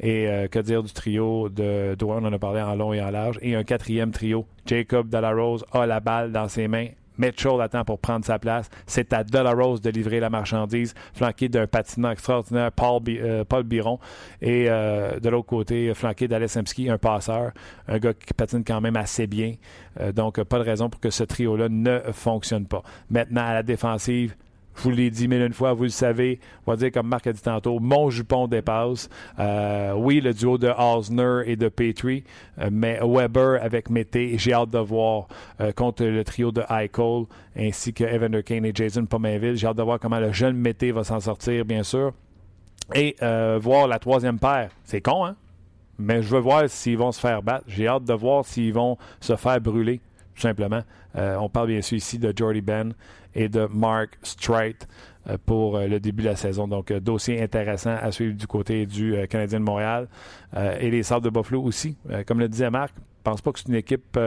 [0.00, 3.00] Et euh, que dire du trio de Douane, on en a parlé en long et
[3.00, 3.38] en large.
[3.42, 6.88] Et un quatrième trio, Jacob Delarose a la balle dans ses mains.
[7.18, 8.68] Mitchell attend pour prendre sa place.
[8.86, 13.98] C'est à Delarose de livrer la marchandise, flanqué d'un patinant extraordinaire, Paul, euh, Biron.
[14.40, 17.52] Et euh, de l'autre côté, flanqué d'Alessimski, un passeur,
[17.88, 19.54] un gars qui patine quand même assez bien.
[20.14, 22.82] donc, pas de raison pour que ce trio-là ne fonctionne pas.
[23.10, 24.34] Maintenant, à la défensive,
[24.76, 26.40] je vous l'ai dit mille une fois, vous le savez.
[26.66, 29.08] On va dire, comme Marc a dit tantôt, mon jupon dépasse.
[29.38, 32.24] Euh, oui, le duo de Osner et de Petrie,
[32.58, 35.28] euh, mais Weber avec Mété, j'ai hâte de voir
[35.60, 37.24] euh, contre le trio de Eichel
[37.56, 39.56] ainsi que Evander Kane et Jason Pomainville.
[39.56, 42.12] J'ai hâte de voir comment le jeune Mété va s'en sortir, bien sûr.
[42.94, 43.16] Et
[43.60, 44.70] voir la troisième paire.
[44.84, 45.36] C'est con, hein?
[45.98, 47.64] Mais je veux voir s'ils vont se faire battre.
[47.68, 50.00] J'ai hâte de voir s'ils vont se faire brûler,
[50.42, 50.82] simplement.
[51.14, 52.94] on parle bien sûr ici de Jordy Ben
[53.34, 54.76] et de Mark Strait
[55.28, 56.66] euh, pour euh, le début de la saison.
[56.66, 60.08] Donc, euh, dossier intéressant à suivre du côté du Canadien de Montréal
[60.80, 61.96] et les Sables de Buffalo aussi.
[62.26, 64.18] comme le disait Marc, je ne pense pas que c'est une équipe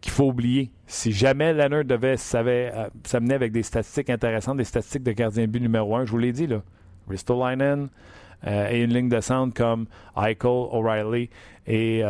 [0.00, 0.70] qu'il faut oublier.
[0.86, 5.96] Si jamais Leonard devait s'amener avec des statistiques intéressantes, des statistiques de gardien but numéro
[5.96, 6.62] un, je vous l'ai dit, là,
[7.08, 7.88] Ristolainen
[8.46, 11.30] et une ligne de centre comme Eichel, O'Reilly
[11.66, 12.02] et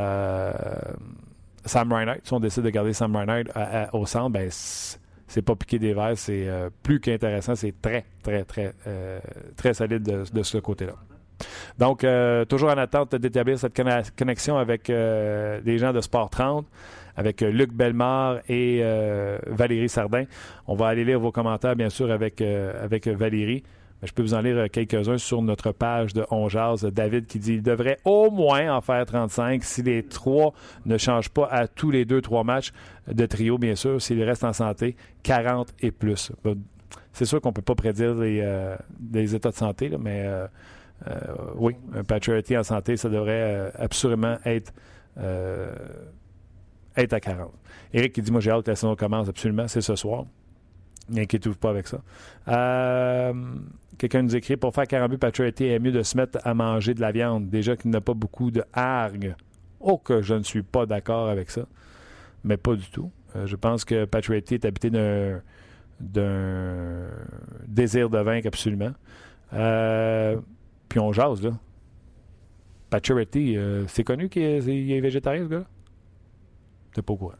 [1.68, 3.44] Sam Reinhardt, si on décide de garder Sam Reinhardt
[3.92, 4.50] au centre, ben,
[5.28, 9.20] c'est pas piqué des verres, c'est euh, plus qu'intéressant, c'est très, très, très, euh,
[9.56, 10.94] très solide de, ce côté-là.
[11.78, 13.78] Donc, euh, toujours en attente d'établir cette
[14.16, 16.66] connexion avec les gens de Sport 30,
[17.16, 18.82] avec Luc Bellemare et
[19.46, 20.24] Valérie Sardin.
[20.66, 22.40] On va aller lire vos commentaires, bien sûr, avec
[23.06, 23.62] Valérie
[24.02, 26.46] je peux vous en lire euh, quelques-uns sur notre page de On
[26.92, 30.52] David qui dit il devrait au moins en faire 35 si les trois
[30.86, 32.72] ne changent pas à tous les deux, trois matchs
[33.08, 36.32] de trio, bien sûr, s'ils restent en santé, 40 et plus.
[37.12, 38.76] C'est sûr qu'on ne peut pas prédire les, euh,
[39.14, 40.46] états de santé, mais euh,
[41.56, 44.72] oui, un Patriotty en santé, ça devrait absolument être,
[46.96, 47.52] être à 40.
[47.92, 50.24] Eric qui dit Moi, j'ai hâte que la saison commence, absolument, c'est ce soir.
[51.10, 52.02] N'inquiétez-vous pas avec ça.
[52.48, 53.32] Euh,
[53.96, 56.94] quelqu'un nous écrit pour faire 40 buts, Patrick est mieux de se mettre à manger
[56.94, 57.48] de la viande.
[57.48, 59.34] Déjà qu'il n'a pas beaucoup de hargue.
[59.80, 61.62] Oh, que je ne suis pas d'accord avec ça.
[62.44, 63.10] Mais pas du tout.
[63.36, 65.40] Euh, je pense que Patrick est habité d'un,
[67.66, 68.92] désir de vaincre absolument.
[69.54, 70.36] Euh,
[70.88, 71.52] puis on jase, là.
[72.90, 73.36] Patrick,
[73.86, 75.66] c'est connu qu'il est, végétarien, ce gars-là?
[76.94, 77.34] T'es pas au courant.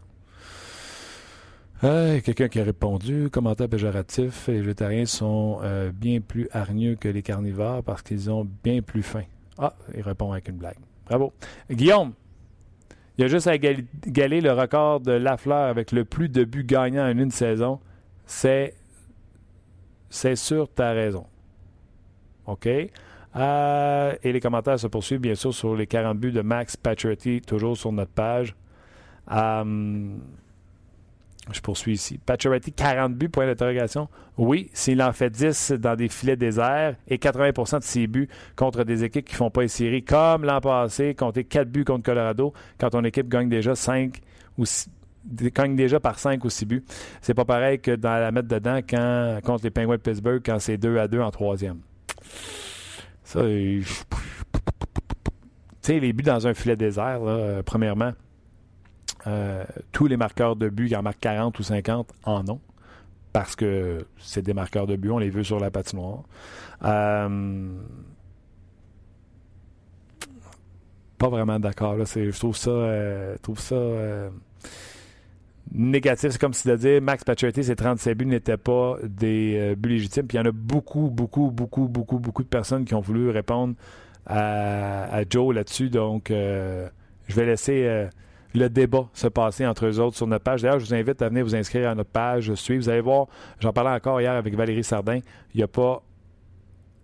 [1.80, 7.22] Quelqu'un qui a répondu, commentaire péjoratif, les végétariens sont euh, bien plus hargneux que les
[7.22, 9.22] carnivores parce qu'ils ont bien plus faim.
[9.58, 10.76] Ah, il répond avec une blague.
[11.06, 11.32] Bravo.
[11.70, 12.14] Guillaume,
[13.16, 17.04] il a juste à égaler le record de Lafleur avec le plus de buts gagnants
[17.04, 17.78] en une saison.
[18.26, 18.74] C'est,
[20.10, 21.26] c'est sûr, tu raison.
[22.46, 22.68] OK?
[23.36, 27.40] Euh, et les commentaires se poursuivent, bien sûr, sur les 40 buts de Max Pacioretty,
[27.40, 28.54] toujours sur notre page.
[29.30, 30.16] Euh,
[31.52, 32.18] je poursuis ici.
[32.18, 34.08] Pacioretty, 40 buts, point d'interrogation.
[34.36, 38.84] Oui, s'il en fait 10 dans des filets déserts et 80% de ses buts contre
[38.84, 42.04] des équipes qui ne font pas les séries, comme l'an passé, compter 4 buts contre
[42.04, 44.20] Colorado, quand ton équipe gagne déjà 5
[44.58, 44.90] ou 6,
[45.54, 46.84] gagne déjà par 5 ou 6 buts.
[47.20, 50.58] C'est pas pareil que dans la mettre dedans quand, contre les Penguins de Pittsburgh quand
[50.58, 51.78] c'est 2 à 2 en troisième.
[53.24, 53.84] Ça, tu
[55.82, 58.12] sais, les buts dans un filet désert, là, euh, premièrement,
[59.28, 62.60] euh, tous les marqueurs de but qui en marquent 40 ou 50 en ont.
[63.32, 66.22] Parce que c'est des marqueurs de but, on les veut sur la patinoire.
[66.82, 67.68] Euh,
[71.18, 71.96] pas vraiment d'accord.
[72.06, 74.30] Je trouve ça, euh,
[75.72, 76.30] négatif.
[76.30, 80.26] C'est comme si de dire Max Pacioretty, ses 37 buts n'étaient pas des buts légitimes.
[80.26, 83.28] Puis il y en a beaucoup, beaucoup, beaucoup, beaucoup, beaucoup de personnes qui ont voulu
[83.28, 83.74] répondre
[84.24, 85.90] à, Joe là-dessus.
[85.90, 88.08] Donc, je vais laisser
[88.54, 90.62] le débat se passer entre eux autres sur notre page.
[90.62, 92.82] D'ailleurs, je vous invite à venir vous inscrire à notre page, suivre.
[92.82, 93.26] Vous allez voir,
[93.60, 95.20] j'en parlais encore hier avec Valérie Sardin,
[95.54, 96.02] il n'y a pas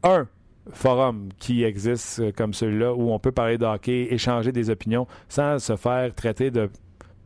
[0.02, 0.26] un
[0.72, 5.06] forum qui existe euh, comme celui-là où on peut parler de hockey, échanger des opinions
[5.28, 6.70] sans se faire traiter de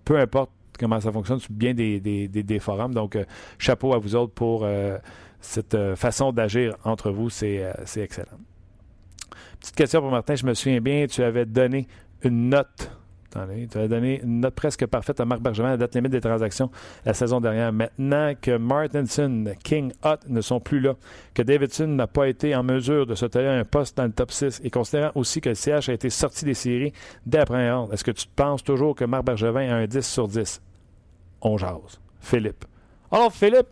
[0.05, 2.95] peu importe comment ça fonctionne, bien des, des, forums.
[2.95, 3.25] Donc, euh,
[3.59, 4.97] chapeau à vous autres pour euh,
[5.41, 8.39] cette façon d'agir entre vous, c'est excellent.
[9.61, 11.89] Petite question pour Martin, je me souviens bien, tu avais donné
[12.23, 12.93] une note
[13.31, 16.21] Tu as donné une note presque parfaite à Marc Bergevin à la date limite des
[16.21, 16.71] transactions
[17.05, 17.73] la saison dernière.
[17.73, 20.95] Maintenant que Martinson, King, Hutt ne sont plus là,
[21.35, 24.33] que Davidson n'a pas été en mesure de se tailler un poste dans le top
[24.33, 26.93] 6 et considérant aussi que le CH a été sorti des séries
[27.27, 30.29] dès la première est-ce que tu penses toujours que Marc Bergevin a un 10 sur
[30.29, 30.61] 10?
[31.43, 32.01] On jase.
[32.21, 32.65] Philippe.
[33.11, 33.69] Alors, Philippe,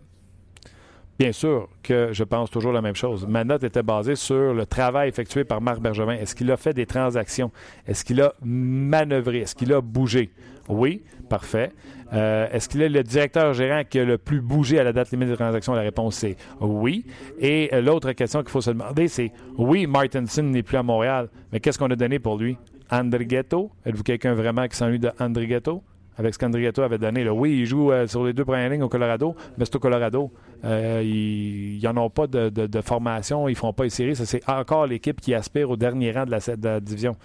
[1.19, 3.27] Bien sûr que je pense toujours la même chose.
[3.27, 6.13] Ma note était basée sur le travail effectué par Marc Bergevin.
[6.13, 7.51] Est-ce qu'il a fait des transactions?
[7.87, 9.39] Est-ce qu'il a manœuvré?
[9.39, 10.31] Est-ce qu'il a bougé?
[10.69, 11.73] Oui, parfait.
[12.13, 15.11] Euh, est-ce qu'il est le directeur gérant qui a le plus bougé à la date
[15.11, 15.73] limite des transactions?
[15.73, 17.07] La réponse c'est oui.
[17.39, 21.61] Et l'autre question qu'il faut se demander, c'est oui, Martinson n'est plus à Montréal, mais
[21.61, 22.59] qu'est-ce qu'on a donné pour lui?
[22.91, 23.71] Andrighetto?
[23.85, 25.83] Êtes-vous quelqu'un vraiment qui s'ennuie de Andrighetto?
[26.17, 27.29] Avec ce qu'Andrietto avait donné.
[27.29, 30.33] Oui, il joue euh, sur les deux premières lignes au Colorado, mais c'est au Colorado.
[30.65, 34.17] Euh, ils n'en ont pas de, formation, ils ne font pas les séries.
[34.17, 37.17] C'est encore l'équipe qui aspire au dernier rang de la, division.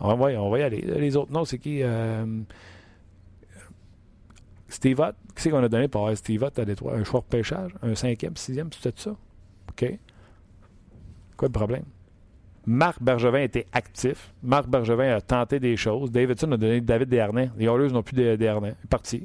[0.00, 0.80] On va, y aller.
[0.80, 2.24] Les autres non, c'est qui euh,
[4.68, 5.14] Steve Ott?
[5.36, 6.94] Qui c'est qu'on a donné pour Steve Ott à Détroit?
[6.94, 7.70] Un choix de pêchage?
[7.82, 9.10] Un cinquième, sixième, c'était ça?
[9.10, 9.98] OK.
[11.36, 11.84] Quoi le problème?
[12.66, 14.32] Marc Bergevin était actif.
[14.42, 16.10] Marc Bergevin a tenté des choses.
[16.10, 17.50] Davidson a donné David Desharnais.
[17.56, 18.74] Les Oilers n'ont plus de Desharnais.
[18.80, 19.24] Il est parti.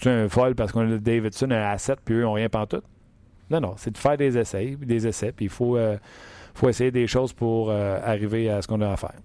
[0.00, 2.82] C'est un folle parce qu'on a Davidson à 7 puis eux n'ont rien tout.
[3.50, 3.74] Non, non.
[3.76, 4.76] C'est de faire des essais.
[4.80, 5.32] Des essais.
[5.32, 5.98] Puis il faut, euh,
[6.66, 9.20] essayer des choses pour euh, arriver à ce qu'on a à faire.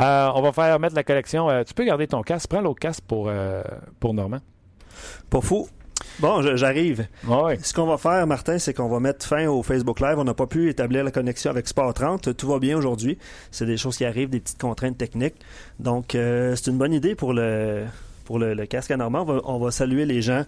[0.00, 1.48] Euh, on va faire mettre la collection.
[1.64, 2.48] tu peux garder ton casque.
[2.48, 3.30] Prends l'autre casque pour,
[4.00, 4.40] pour Normand.
[5.28, 5.68] Pas fou.
[6.18, 7.06] Bon, j'arrive.
[7.62, 10.18] Ce qu'on va faire, Martin, c'est qu'on va mettre fin au Facebook Live.
[10.18, 12.36] On n'a pas pu établir la connexion avec Sport 30.
[12.36, 13.18] Tout va bien aujourd'hui.
[13.50, 15.36] C'est des choses qui arrivent, des petites contraintes techniques.
[15.78, 17.84] Donc, euh, c'est une bonne idée pour le,
[18.24, 19.26] pour le, casque à Normand.
[19.44, 20.44] On va, saluer les gens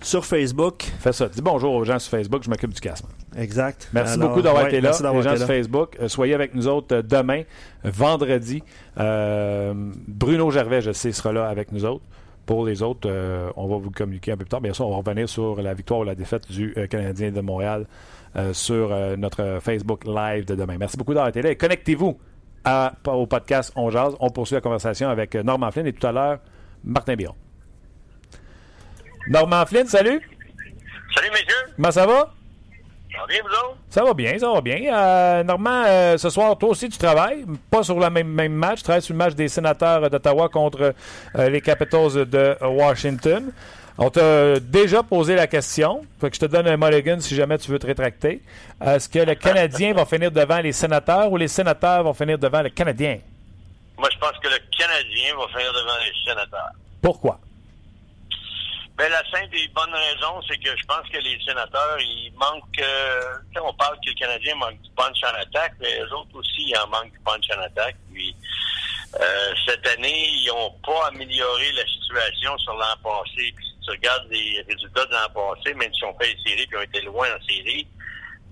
[0.00, 0.84] sur Facebook.
[1.00, 1.28] Fais ça.
[1.28, 2.42] Dis bonjour aux gens sur Facebook.
[2.44, 3.04] Je m'occupe du casque.
[3.36, 3.88] Exact.
[3.92, 4.92] Merci beaucoup d'avoir été là.
[5.12, 5.96] Les gens sur Facebook.
[6.00, 7.42] Euh, soyez avec nous autres euh, demain,
[7.84, 8.62] vendredi.
[8.96, 12.04] Bruno Gervais, je sais, sera là avec nous autres.
[12.46, 14.60] Pour les autres, euh, on va vous communiquer un peu plus tard.
[14.60, 17.40] Bien sûr, on va revenir sur la victoire ou la défaite du euh, Canadien de
[17.40, 17.86] Montréal
[18.36, 20.76] euh, sur notre Facebook Live de demain.
[20.78, 21.54] Merci beaucoup d'avoir été là.
[21.54, 22.18] Connectez-vous
[23.06, 24.14] au podcast On Jazz.
[24.20, 26.38] On poursuit la conversation avec Norman Flynn et tout à l'heure,
[26.82, 27.34] Martin Biron.
[29.28, 30.20] Norman Flynn, salut.
[31.14, 31.72] Salut, messieurs.
[31.76, 32.34] Comment ça va?
[33.14, 34.92] Ça va bien, vous Ça va bien, ça va bien.
[34.92, 37.44] Euh, Normand, euh, ce soir, toi aussi, tu travailles.
[37.70, 38.78] Pas sur le même, même match.
[38.78, 40.94] Tu travailles sur le match des sénateurs d'Ottawa contre
[41.36, 43.52] euh, les Capitals de Washington.
[43.96, 46.04] On t'a déjà posé la question.
[46.20, 48.42] Fait que je te donne un mulligan si jamais tu veux te rétracter.
[48.84, 52.62] Est-ce que le Canadien va finir devant les sénateurs ou les sénateurs vont finir devant
[52.62, 53.18] le Canadien?
[53.96, 56.72] Moi, je pense que le Canadien va finir devant les sénateurs.
[57.00, 57.38] Pourquoi?
[58.96, 62.78] Ben, la simple et bonne raison, c'est que je pense que les sénateurs, ils manquent,
[62.78, 66.68] euh, on parle que le Canadien manque du punch en attaque, mais eux autres aussi,
[66.68, 67.96] ils en manquent du punch en attaque.
[68.12, 68.36] Puis,
[69.20, 73.52] euh, cette année, ils n'ont pas amélioré la situation sur l'an passé.
[73.56, 76.66] Puis, si tu regardes les résultats de l'an passé, même si on fait les séries
[76.68, 77.88] puis on était loin en série,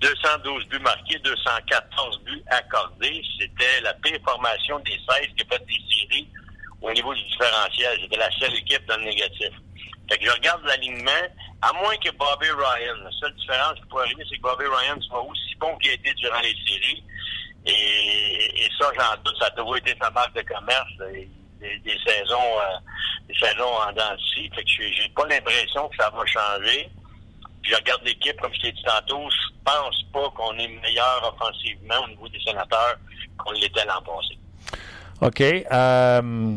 [0.00, 3.22] 212 buts marqués, 214 buts accordés.
[3.38, 6.28] C'était la pire formation des 16 qui a fait des séries
[6.80, 7.96] au niveau du différentiel.
[8.02, 9.50] C'était la seule équipe dans le négatif.
[10.12, 11.24] Fait que je regarde l'alignement,
[11.62, 15.00] à moins que Bobby Ryan, la seule différence qui pourrait arriver, c'est que Bobby Ryan
[15.00, 17.02] soit aussi bon qu'il a été durant les séries.
[17.64, 22.76] Et, ça, j'en doute, ça a toujours été sa marque de commerce des, saisons euh,
[23.26, 26.90] des saisons en dents Fait que j'ai pas l'impression que ça va changer.
[27.62, 31.34] Puis je regarde l'équipe, comme je t'ai dit tantôt, je pense pas qu'on est meilleur
[31.34, 32.96] offensivement au niveau des sénateurs
[33.38, 34.36] qu'on l'était l'an passé.
[35.22, 35.40] OK.
[35.40, 36.56] Euh,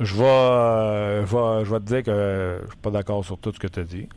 [0.00, 3.58] je vais, euh, je, vais, te dire que je suis pas d'accord sur tout ce
[3.58, 4.08] que tu as dit.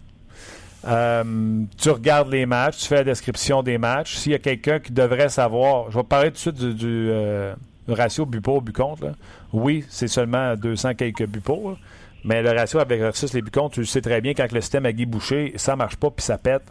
[0.86, 4.16] Euh, tu regardes les matchs, tu fais la description des matchs.
[4.16, 7.54] S'il y a quelqu'un qui devrait savoir, je vais parler tout de suite du, euh,
[7.88, 9.12] ratio but pour, but contre.
[9.52, 11.78] Oui, c'est seulement 200 quelques buts pour,
[12.24, 14.62] mais le ratio avec versus les buts contre, tu le sais très bien, quand le
[14.62, 16.64] système a Guy Boucher, ça marche pas puis ça pète.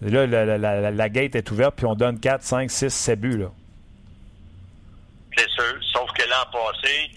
[0.00, 3.44] Là, la, la, gate est ouverte puis on donne 4, 5, 6, 7 buts.
[5.36, 7.10] C'est sûr, sauf que l'an passé,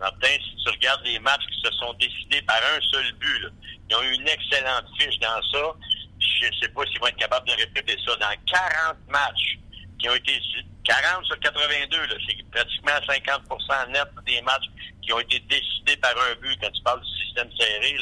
[0.00, 3.52] Martin, si tu regardes les matchs qui se sont décidés par un seul but,
[3.88, 5.74] ils ont eu une excellente fiche dans ça.
[6.18, 8.16] Je ne sais pas s'ils vont être capables de répéter ça.
[8.16, 9.58] Dans 40 matchs
[9.98, 10.40] qui ont été
[10.84, 14.70] 40 sur 82, c'est pratiquement 50% net des matchs
[15.02, 16.58] qui ont été décidés par un but.
[16.62, 17.96] Quand tu parles du système serré,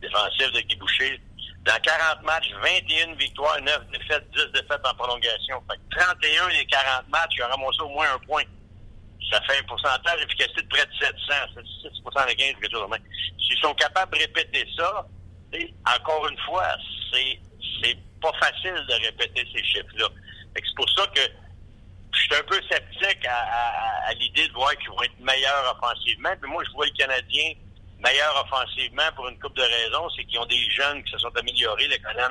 [0.00, 1.20] défensif de Guy Boucher,
[1.64, 5.60] dans 40 matchs, 21 victoires, 9 défaites, 10 défaites en prolongation.
[5.68, 8.44] Fait 31 des 40 matchs, ils ont ramassé au moins un point
[9.34, 11.16] ça fait un pourcentage d'efficacité de près de 700,
[11.82, 12.96] 675, quelque chose de
[13.42, 15.06] S'ils sont capables de répéter ça,
[15.96, 16.68] encore une fois,
[17.12, 20.06] c'est pas facile de répéter ces chiffres-là.
[20.54, 21.20] C'est pour ça que
[22.12, 26.30] je suis un peu sceptique à, l'idée de voir qu'ils vont être meilleurs offensivement.
[26.40, 27.52] Puis moi, je vois le Canadien
[28.04, 30.08] meilleur offensivement pour une couple de raisons.
[30.16, 32.30] C'est qu'ils ont des jeunes qui se sont améliorés, le Canadien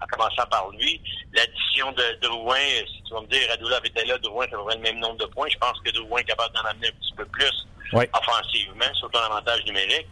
[0.00, 1.00] en, commençant par lui.
[1.32, 4.82] L'addition de Drouin, si tu vas me dire, Radula été là, Drouin, ça aurait le
[4.82, 5.48] même nombre de points.
[5.50, 9.24] Je pense que Drouin est capable d'en amener un petit peu plus offensivement, surtout en
[9.24, 10.06] avantage numérique.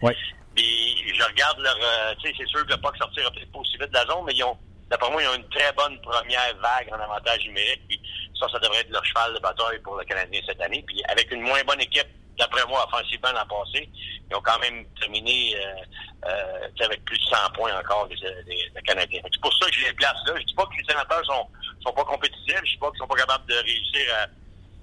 [0.55, 1.77] Puis je regarde leur...
[1.77, 4.07] Euh, tu sais, c'est sûr que le POC sortira peut-être pas aussi vite de la
[4.07, 4.57] zone, mais ils ont
[4.89, 7.83] D'après moi, ils ont une très bonne première vague en avantage numérique.
[7.89, 8.01] Puis
[8.39, 10.85] ça, ça devrait être leur cheval de bataille pour le Canadien cette année.
[10.87, 12.07] Puis avec une moins bonne équipe,
[12.39, 13.89] d'après moi, offensivement l'an passé,
[14.31, 18.83] ils ont quand même terminé euh, euh, avec plus de 100 points encore, les, les,
[18.83, 19.21] Canadiens.
[19.25, 20.35] C'est pour ça que je les place là.
[20.37, 21.47] Je dis pas que les sénateurs sont,
[21.85, 22.61] sont pas compétitifs.
[22.65, 24.29] Je dis pas qu'ils sont pas capables de réussir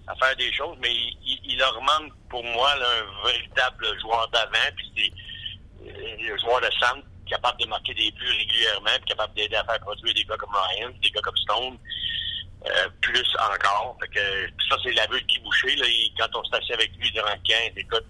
[0.07, 4.75] à, faire des choses, mais il, leur manque pour moi un véritable joueur d'avant.
[4.75, 9.55] Puis c'est euh, le joueur de centre capable de marquer des buts régulièrement, capable d'aider
[9.55, 11.77] à faire produire des gars comme Ryan, des gars comme Stone.
[12.65, 13.97] Euh, plus encore.
[13.99, 15.75] Fait que, ça, c'est l'aveu de Guy Boucher.
[15.75, 15.85] Là,
[16.17, 18.05] quand on s'est assis avec lui durant le 15, écoute,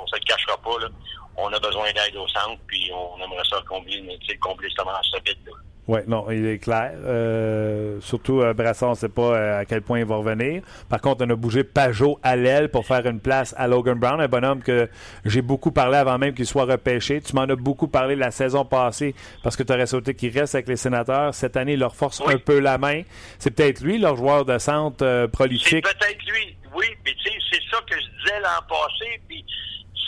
[0.00, 0.78] on se le cachera pas.
[0.78, 0.88] Là,
[1.36, 4.00] on a besoin d'aide au centre, puis on aimerait ça combler,
[4.40, 5.52] combler ce vide-là.
[5.88, 6.94] Oui, non, il est clair.
[7.04, 10.62] Euh, surtout, euh, Brasson, on ne sait pas euh, à quel point il va revenir.
[10.88, 14.20] Par contre, on a bougé Pajot à l'aile pour faire une place à Logan Brown,
[14.20, 14.88] un bonhomme que
[15.24, 17.20] j'ai beaucoup parlé avant même qu'il soit repêché.
[17.20, 20.56] Tu m'en as beaucoup parlé la saison passée parce que tu aurais sauté qu'il reste
[20.56, 21.32] avec les sénateurs.
[21.34, 23.02] Cette année, il leur force un peu la main.
[23.38, 25.86] C'est peut-être lui, leur joueur de centre euh, prolifique.
[25.86, 26.86] C'est peut-être lui, oui.
[27.04, 29.20] Mais tu sais, c'est ça que je disais l'an passé.
[29.28, 29.44] Puis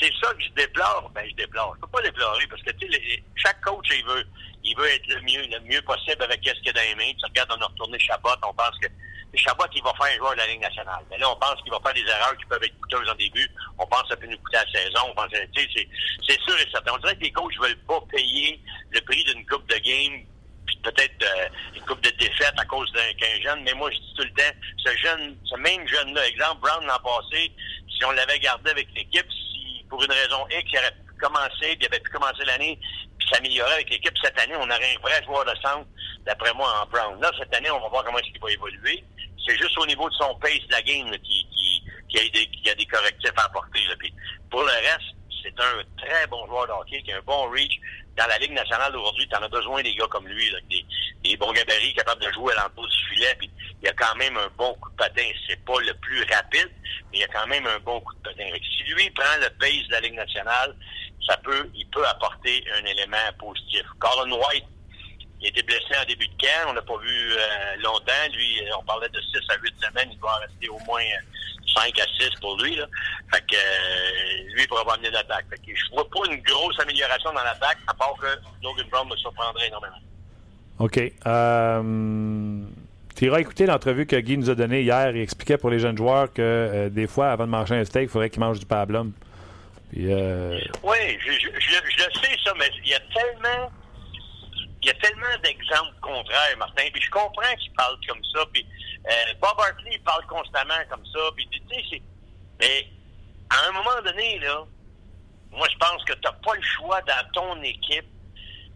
[0.01, 1.09] c'est ça que je déplore.
[1.15, 1.75] Ben, je déplore.
[1.77, 4.25] Je peux pas déplorer parce que tu sais, chaque coach, il veut
[4.69, 7.13] il veut être le mieux, le mieux possible avec ce qu'il a dans les mains.
[7.19, 8.89] Tu regardes, on a retourné Chabot, on pense que
[9.35, 11.05] Chabot, il va faire un joueur de la Ligue nationale.
[11.11, 13.49] Mais là, on pense qu'il va faire des erreurs qui peuvent être coûteuses en début.
[13.79, 15.01] On pense que ça peut nous coûter la saison.
[15.11, 16.93] On pense, c'est sûr et certain.
[16.95, 20.25] On dirait que les coachs ne veulent pas payer le prix d'une coupe de game
[20.69, 23.63] puis peut-être euh, une coupe de défaite à cause d'un jeune.
[23.65, 26.99] Mais moi, je dis tout le temps, ce jeune, ce même jeune-là, exemple, Brown l'an
[27.03, 27.51] passé,
[27.89, 31.51] si on l'avait gardé avec l'équipe, si pour une raison X, il aurait pu commencer,
[31.61, 32.79] puis il avait pu commencer l'année,
[33.31, 34.15] s'améliorer avec l'équipe.
[34.23, 35.87] Cette année, on aurait un vrai joueur de centre,
[36.25, 37.21] d'après moi, en Brown.
[37.21, 39.05] Là, cette année, on va voir comment est-ce qu'il va évoluer.
[39.47, 42.47] C'est juste au niveau de son pace de la game qui, qui, qui, a des,
[42.47, 43.81] qui a des correctifs à apporter.
[43.89, 43.95] Là.
[43.99, 44.13] Puis,
[44.51, 47.79] pour le reste, c'est un très bon joueur de hockey qui a un bon reach.
[48.17, 50.85] Dans la Ligue nationale aujourd'hui, tu en as besoin des gars comme lui, là, des,
[51.23, 53.35] des bons gabarits capables de jouer à l'entour du filet.
[53.39, 55.29] Puis, il y a quand même un bon coup de patin.
[55.49, 56.69] C'est pas le plus rapide,
[57.11, 58.45] mais il y a quand même un bon coup de patin.
[58.61, 60.75] Si lui prend le pace de la Ligue nationale,
[61.27, 63.83] ça peut, il peut apporter un élément positif.
[63.99, 64.65] Colin White,
[65.41, 68.27] il été blessé en début de camp, on l'a pas vu euh, longtemps.
[68.35, 71.03] Lui, on parlait de 6 à 8 semaines, il doit en rester au moins
[71.77, 72.77] 5 à 6 pour lui.
[72.77, 72.87] Là.
[73.33, 75.47] Fait que euh, lui, pourra amener l'attaque.
[75.51, 78.27] Fait que je vois pas une grosse amélioration dans l'attaque, à part que
[78.63, 79.99] Logan Brown me surprendrait énormément.
[80.79, 81.01] OK.
[81.27, 82.63] Euh...
[83.19, 85.11] Tu iras écouter l'entrevue que Guy nous a donnée hier.
[85.11, 88.05] Il expliquait pour les jeunes joueurs que euh, des fois, avant de manger un steak,
[88.05, 89.13] il faudrait qu'ils mangent du pablum.
[89.97, 90.61] Euh...
[90.83, 93.71] Oui, je, je, sais ça, mais il y a tellement
[94.83, 96.85] il y a tellement d'exemples contraires, Martin.
[96.93, 98.45] Puis je comprends qu'il parle comme ça.
[98.53, 98.65] Puis
[99.07, 101.21] euh, Bob Hartley parle constamment comme ça.
[101.37, 102.03] Puis tu sais,
[102.61, 102.89] mais
[103.51, 104.65] à un moment donné là,
[105.51, 108.07] moi je pense que tu n'as pas le choix dans ton équipe.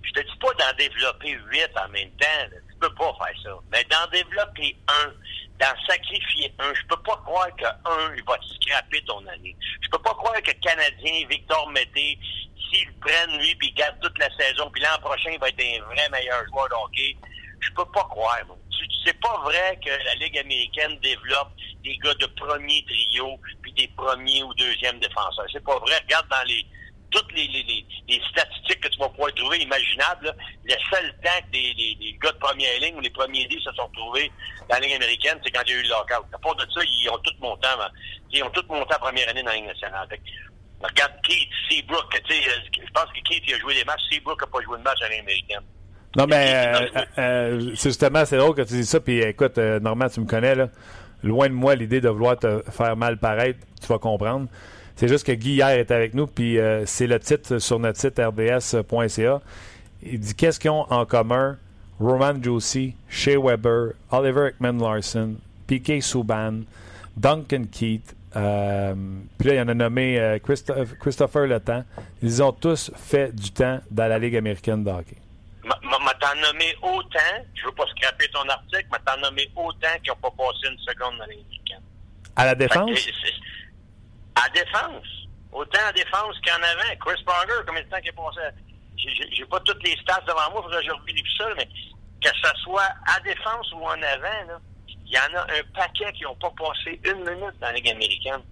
[0.02, 2.48] Je te dis pas d'en développer huit en même temps.
[2.50, 2.56] Là.
[2.68, 3.58] Tu peux pas faire ça.
[3.70, 5.12] Mais d'en développer un,
[5.62, 6.74] d'en sacrifier un.
[6.74, 7.72] Je peux pas croire qu'un,
[8.16, 9.56] il va scraper ton année.
[9.80, 12.18] Je peux pas croire que le Canadien, Victor Mété,
[12.68, 15.84] s'il prenne lui puis garde toute la saison, puis l'an prochain, il va être un
[15.84, 17.02] vrai meilleur joueur de.
[17.60, 18.56] Je peux pas croire, moi.
[19.04, 21.50] C'est pas vrai que la Ligue américaine développe
[21.84, 25.46] des gars de premier trio puis des premiers ou deuxièmes défenseurs.
[25.52, 25.96] C'est pas vrai.
[26.02, 26.66] Regarde dans les
[27.12, 31.52] toutes les, les, les, statistiques que tu vas pouvoir trouver imaginables, le seul temps que
[31.52, 34.30] les, gars de première ligne ou les premiers dix se sont retrouvés
[34.68, 36.26] dans la ligne américaine, c'est quand il y a eu le lockout.
[36.32, 37.68] À part de ça, ils ont tout monté
[38.32, 40.08] ils ont tout monté en première année dans la ligne nationale.
[40.82, 44.40] regarde Keith, Seabrook, tu sais, je pense que Keith il a joué des matchs, Seabrook
[44.40, 45.62] n'a pas joué de match dans la ligne américaine.
[46.16, 49.00] Non, mais euh, euh, justement, c'est drôle que tu dis ça.
[49.00, 50.68] Puis écoute, euh, Normand, tu me connais, là.
[51.22, 54.48] Loin de moi l'idée de vouloir te faire mal paraître, tu vas comprendre.
[55.02, 57.98] C'est juste que Guy hier est avec nous, puis euh, c'est le titre sur notre
[57.98, 59.40] site rds.ca.
[60.00, 61.58] Il dit qu'est-ce qu'ils ont en commun
[61.98, 66.00] Roman Josie, Shea Weber, Oliver Ekman Larson, P.K.
[66.00, 66.60] Subban,
[67.16, 68.94] Duncan Keith, euh,
[69.40, 71.82] puis là, il y en a nommé euh, Christophe, Christopher Le Temps.
[72.22, 75.16] Ils ont tous fait du temps dans la Ligue américaine de hockey.
[75.64, 75.74] M'a
[76.20, 77.18] t'en nommé autant,
[77.56, 80.78] je veux pas scraper ton article, m'a t'en nommé autant qui n'ont pas passé une
[80.78, 81.82] seconde dans la Ligue américaine.
[82.36, 82.88] À la défense?
[84.34, 85.06] À défense.
[85.52, 86.96] Autant à défense qu'en avant.
[87.00, 88.40] Chris Parker, combien de temps qu'il est passé?
[88.96, 92.60] J'ai pas toutes les stats devant moi, faudrait que je revérifie ça, mais que ce
[92.62, 96.52] soit à défense ou en avant, il y en a un paquet qui n'ont pas
[96.56, 98.42] passé une minute dans la Ligue américaine.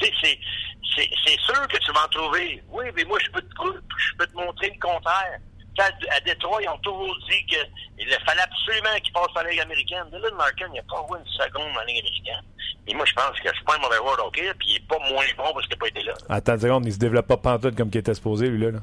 [0.00, 2.62] C'est sûr que tu vas en trouver.
[2.68, 3.48] Oui, mais moi, je peux te,
[3.96, 5.38] je peux te montrer le contraire.
[5.78, 10.04] À, Détroit, ils ont toujours dit qu'il fallait absolument qu'il passe par la Ligue américaine.
[10.10, 12.42] Dylan Markin, il n'a pas joué une seconde dans la Ligue américaine.
[12.86, 14.98] Et moi, je pense que c'est pas un mauvais joueur OK, puis il n'est pas
[14.98, 16.14] moins bon parce qu'il n'a pas été là.
[16.28, 18.70] Attends une seconde, il se développe pas pantoute comme il était supposé, lui, là.
[18.72, 18.78] là.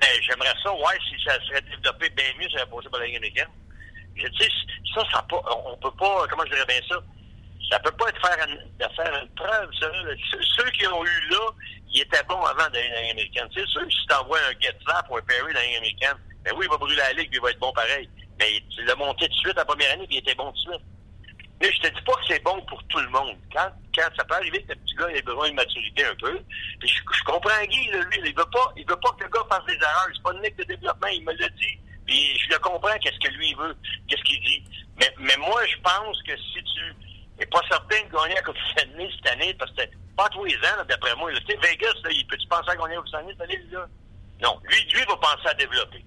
[0.00, 3.06] Ben, j'aimerais ça, ouais, si ça serait développé bien mieux, ça serait passé par la
[3.06, 3.48] Ligue américaine.
[4.16, 4.48] Je dis,
[4.94, 6.96] ça, ça pas, on peut pas, comment je dirais bien ça?
[7.70, 9.86] Ça peut pas être faire une, de faire une preuve, ça.
[10.58, 11.50] Ceux qui ont eu là,
[11.92, 13.48] ils étaient bons avant d'aller dans la Ligue américaine.
[13.54, 16.54] C'est sûr que si tu envoies un Getzlaff ou un Perry dans la américaine, ben
[16.56, 18.08] oui, il va brûler la Ligue, puis il va être bon pareil.
[18.38, 20.70] Mais tu l'as monté tout de suite la première année, puis il était bon tout
[20.70, 20.86] de suite.
[21.60, 23.36] Mais je te dis pas que c'est bon pour tout le monde.
[23.52, 26.40] Quand, quand ça peut arriver que le petit gars ait besoin de maturité un peu,
[26.80, 29.64] puis je, comprends Guy, lui, il veut pas, il veut pas que le gars fasse
[29.66, 30.08] des erreurs.
[30.12, 31.78] C'est pas une ligue de développement, il me l'a dit.
[32.04, 33.76] Puis je le comprends, qu'est-ce que lui veut,
[34.08, 34.64] qu'est-ce qu'il dit.
[34.98, 36.94] Mais, mais moi, je pense que si tu
[37.38, 39.82] n'es pas certain de gagner à Coupe Stanley cette année, parce que
[40.16, 42.96] pas tous les ans, d'après moi, tu sais, Vegas, là, il peut-tu penser à gagner
[43.06, 43.86] Stanley cette année, là?
[44.42, 44.60] Non.
[44.64, 46.04] Lui, lui, il va penser à développer.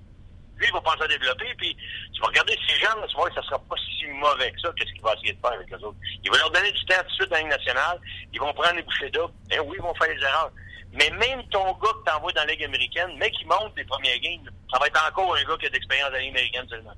[0.57, 1.75] Lui, il va penser à développer, puis
[2.13, 4.51] tu vas regarder ces gens, là, tu vas voir que ça sera pas si mauvais
[4.51, 5.97] que ça, qu'est-ce qu'il va essayer de faire avec les autres.
[6.23, 7.99] Il va leur donner du temps tout de suite dans la Ligue nationale,
[8.31, 10.51] ils vont prendre les bouchées d'eau, et oui, ils vont faire des erreurs.
[10.93, 14.19] Mais même ton gars que t'envoies dans la Ligue américaine, mais qui monte les premiers
[14.19, 16.93] games, ça va être encore un gars qui a d'expérience dans la Ligue américaine seulement.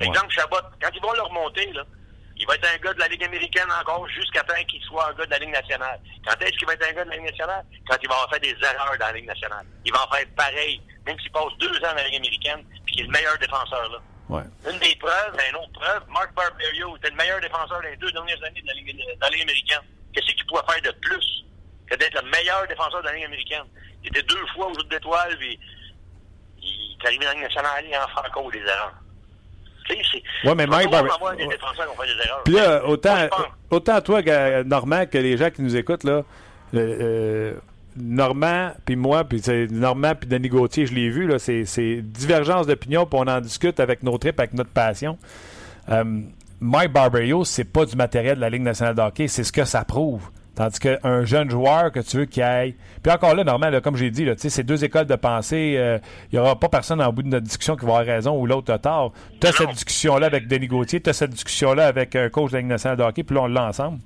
[0.00, 0.06] Ouais.
[0.06, 1.84] Exemple, Chabot, quand ils vont le remonter, là,
[2.38, 5.14] il va être un gars de la Ligue américaine encore jusqu'à temps qu'il soit un
[5.14, 6.00] gars de la Ligue nationale.
[6.24, 7.64] Quand est-ce qu'il va être un gars de la Ligue nationale?
[7.88, 9.66] Quand il va avoir fait des erreurs dans la Ligue nationale.
[9.84, 12.96] Il va en faire pareil, même s'il passe deux ans dans la Ligue américaine, puis
[12.96, 13.98] qu'il est le meilleur défenseur là.
[14.28, 14.42] Ouais.
[14.70, 18.42] Une des preuves, une autre preuve, Mark Barberio était le meilleur défenseur les deux dernières
[18.42, 19.82] années de la Ligue, dans la Ligue américaine.
[20.12, 21.44] Qu'est-ce qu'il pouvait faire de plus
[21.88, 23.64] que d'être le meilleur défenseur de la Ligue américaine?
[24.02, 25.58] Il était deux fois au jeu d'étoiles, puis
[26.60, 28.94] il est arrivé dans la Ligue nationale, il en fait encore des erreurs.
[30.44, 30.90] Oui, mais Mike.
[32.44, 33.28] Puis là, autant,
[33.70, 34.22] autant toi,
[34.64, 36.22] Normand, que les gens qui nous écoutent, là,
[36.74, 37.54] euh,
[37.96, 43.06] Normand, puis moi, puis Normand, puis Denis Gauthier, je l'ai vu, là, c'est, divergence d'opinion,
[43.06, 45.18] puis on en discute avec nos tripes, avec notre passion.
[45.88, 46.04] Euh,
[46.60, 49.64] Mike Barberio, c'est pas du matériel de la Ligue nationale de hockey, c'est ce que
[49.64, 50.30] ça prouve.
[50.56, 52.74] Tandis qu'un jeune joueur que tu veux qui aille.
[53.02, 55.72] Puis encore là, normal, comme j'ai dit, là, c'est deux écoles de pensée.
[55.74, 55.98] Il euh,
[56.32, 58.72] n'y aura pas personne en bout de notre discussion qui va avoir raison ou l'autre
[58.72, 59.12] a tort.
[59.38, 62.60] Tu as cette discussion-là avec Denis Gauthier, tu as cette discussion-là avec un coach de
[62.60, 63.98] nationale de hockey, puis là, on l'a ensemble.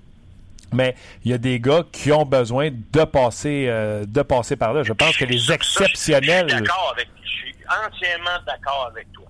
[0.72, 4.72] Mais il y a des gars qui ont besoin de passer, euh, de passer par
[4.72, 4.82] là.
[4.82, 6.48] Je pense que les exceptionnels.
[6.48, 9.26] je suis d'accord avec Je suis entièrement d'accord avec toi.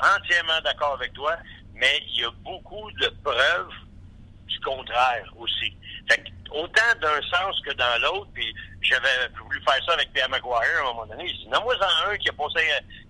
[0.00, 1.34] Entièrement d'accord avec toi.
[1.74, 3.72] Mais il y a beaucoup de preuves
[4.46, 5.74] du contraire aussi.
[6.50, 10.80] Autant d'un sens que dans l'autre, puis j'avais voulu faire ça avec Pierre Maguire à
[10.80, 11.26] un moment donné.
[11.28, 12.60] Je dis, non, moi, en un qui a passé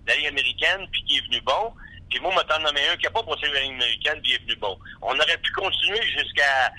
[0.07, 1.73] la Ligue américaine, puis qui est venu bon,
[2.09, 4.43] puis moi, m'attends nommer un qui n'a pas passé la Ligue américaine, puis qui est
[4.43, 4.77] venu bon.
[5.01, 6.71] On aurait pu continuer jusqu'à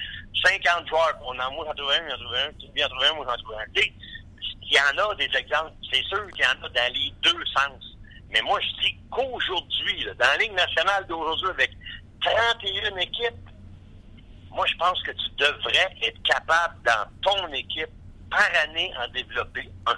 [0.45, 1.19] 50 joueurs.
[1.23, 3.43] On en, moi, j'en trouvais un, j'en trouvais un, tu en trouvé un, moi, j'en
[3.43, 3.83] trouvais un.
[4.63, 5.73] Il y en a des exemples.
[5.93, 7.83] C'est sûr qu'il y en a dans les deux sens.
[8.31, 11.71] Mais moi, je dis qu'aujourd'hui, dans la Ligue nationale d'aujourd'hui, avec
[12.23, 13.51] 31 équipes,
[14.55, 17.91] moi, je pense que tu devrais être capable, dans ton équipe,
[18.31, 19.97] par année, en développer un.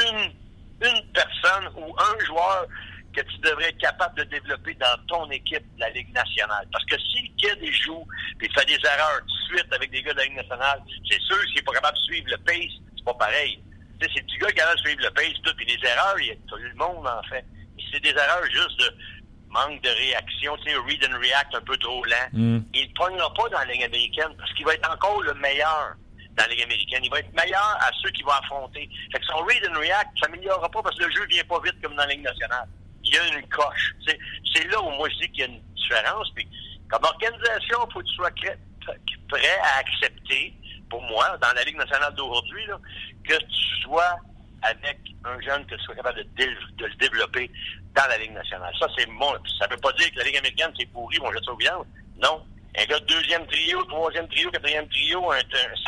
[0.00, 0.32] Une,
[0.80, 2.66] une personne ou un joueur
[3.12, 6.66] que tu devrais être capable de développer dans ton équipe de la Ligue nationale.
[6.72, 8.06] Parce que si le kid joue
[8.40, 11.20] et fait des erreurs tout de suite avec des gars de la Ligue nationale, c'est
[11.20, 13.60] sûr s'il n'est pas capable de suivre le pace, c'est pas pareil.
[14.00, 16.30] C'est le petit gars qui de suivre le pace, tout, puis des erreurs, il y
[16.30, 17.44] a tout le monde en fait.
[17.92, 18.94] c'est des erreurs juste de
[19.50, 22.28] manque de réaction, tu sais, read and react un peu trop lent.
[22.32, 22.58] Mm.
[22.74, 25.94] Il ne pognera pas dans la Ligue américaine parce qu'il va être encore le meilleur
[26.36, 27.00] dans la Ligue américaine.
[27.04, 28.88] Il va être meilleur à ceux qu'il va affronter.
[29.12, 31.44] Fait que son read and react ne s'améliorera pas parce que le jeu ne vient
[31.44, 32.68] pas vite comme dans la Ligue nationale.
[33.04, 33.94] Il y a une coche.
[34.54, 36.30] C'est là où moi je dis qu'il y a une différence.
[36.34, 36.46] Puis,
[36.90, 38.30] comme organisation, il faut que tu sois
[39.28, 40.54] prêt à accepter,
[40.90, 42.64] pour moi, dans la Ligue nationale d'aujourd'hui,
[43.24, 44.16] que tu sois
[44.62, 47.50] avec un jeune que tu sois capable de, de le développer
[47.94, 48.72] dans la Ligue nationale.
[48.78, 49.32] Ça, c'est bon.
[49.58, 51.56] Ça ne veut pas dire que la Ligue américaine, c'est pourri, on jette ça au
[51.56, 51.86] viande.
[52.22, 52.42] Non.
[52.78, 55.38] Un gars de deuxième trio, troisième trio, quatrième trio, un,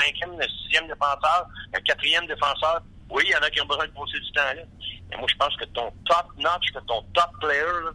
[0.02, 2.82] cinquième, un sixième défenseur, un quatrième défenseur.
[3.10, 4.62] Oui, il y en a qui ont besoin de passer du temps là.
[5.10, 7.90] Mais moi, je pense que ton top notch, que ton top player, là,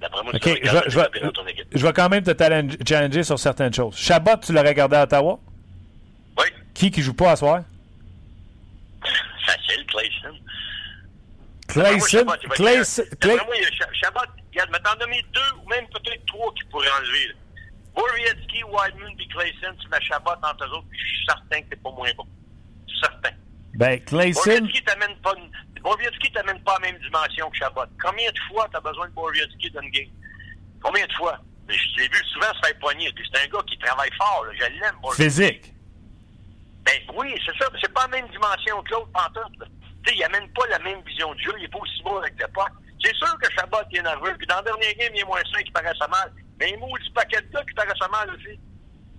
[0.00, 2.32] d'après moi, okay, je, vais, je, je vais quand même te
[2.88, 3.96] challenger sur certaines choses.
[3.96, 5.38] Chabot, tu l'aurais gardé à Ottawa?
[6.38, 6.46] Oui.
[6.72, 7.62] Qui qui joue pas à soir?
[9.46, 10.38] Facile, Clayson.
[11.68, 12.26] Clayson?
[12.50, 13.02] Clayson.
[13.20, 14.20] Moi, a Chabot.
[14.50, 17.34] Regarde, mais t'en donner deux ou même peut-être trois qui pourraient enlever.
[17.94, 21.70] Borietzky, Wideman et Clayson, tu mets Chabot entre eux autres, puis je suis certain que
[21.70, 22.26] t'es pas moins bon.
[23.00, 23.30] Certain.
[23.74, 24.40] Ben, Clayson.
[24.44, 25.34] Borietzky t'amène pas,
[25.80, 27.86] Borietzky t'amène pas la même dimension que Chabot.
[28.02, 30.10] Combien de fois t'as besoin de Borietzky dans une game?
[30.82, 31.38] Combien de fois?
[31.68, 33.12] Je l'ai vu souvent se faire poigner.
[33.16, 34.44] C'est un gars qui travaille fort.
[34.44, 34.52] Là.
[34.54, 34.96] Je l'aime.
[35.16, 35.73] Physique.
[36.84, 37.70] Ben oui, c'est ça.
[37.80, 39.68] C'est pas la même dimension que l'autre, pantoute.
[40.12, 41.52] Il amène pas la même vision du jeu.
[41.58, 42.66] Il est pas aussi beau avec le pas.
[43.02, 44.34] C'est sûr que Chabot est nerveux.
[44.38, 46.32] Puis dans le dernier game, il est moins 5, il paraissait mal.
[46.60, 48.58] Mais il du paquet de qui paraissait mal aussi.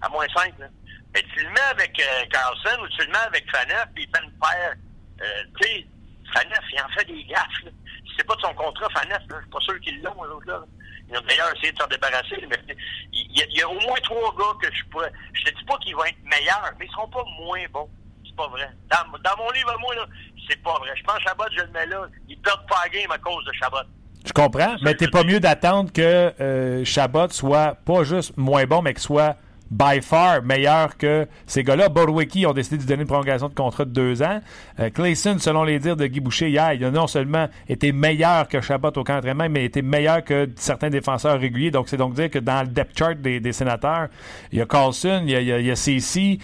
[0.01, 0.67] À moins 5, là.
[1.13, 4.15] Mais tu le mets avec euh, Carlson ou tu le mets avec Faneuf, puis il
[4.15, 4.75] fait une paire.
[5.21, 5.87] Euh, tu sais,
[6.33, 7.63] Faneuf, il en fait des gaffes.
[7.63, 7.71] Là.
[8.17, 9.21] C'est pas de son contrat, Faneuf.
[9.29, 10.63] Je suis pas sûr qu'ils l'ont, eux là.
[11.11, 12.47] Ont d'ailleurs essayé de s'en débarrasser.
[12.49, 12.75] Mais
[13.13, 15.11] il y, a, au moins trois gars que je pourrais.
[15.33, 17.89] Je te dis pas qu'ils vont être meilleurs, mais ils seront pas moins bons.
[18.25, 18.69] C'est pas vrai.
[18.89, 20.05] Dans, dans mon livre, moi, là,
[20.49, 20.91] c'est pas vrai.
[20.95, 22.07] Je pense que Chabot, je le mets là.
[22.27, 23.77] Ils perdent pas la game à cause de Chabot.
[24.25, 28.81] Je comprends, mais t'es pas mieux d'attendre que euh, Chabot soit pas juste moins bon,
[28.81, 29.37] mais qu'il soit
[29.71, 31.89] by far meilleur que ces gars-là.
[31.89, 34.41] Borwicki ont décidé de lui donner une prolongation de contrat de deux ans.
[34.79, 38.47] Euh, Clayson, selon les dires de Guy Boucher hier, il a non seulement été meilleur
[38.47, 41.71] que Chabot au camp d'entraînement, mais il a été meilleur que certains défenseurs réguliers.
[41.71, 44.07] Donc, c'est donc dire que dans le depth chart des, sénateurs,
[44.51, 46.39] il y a Carlson, il y a, il y a, CC,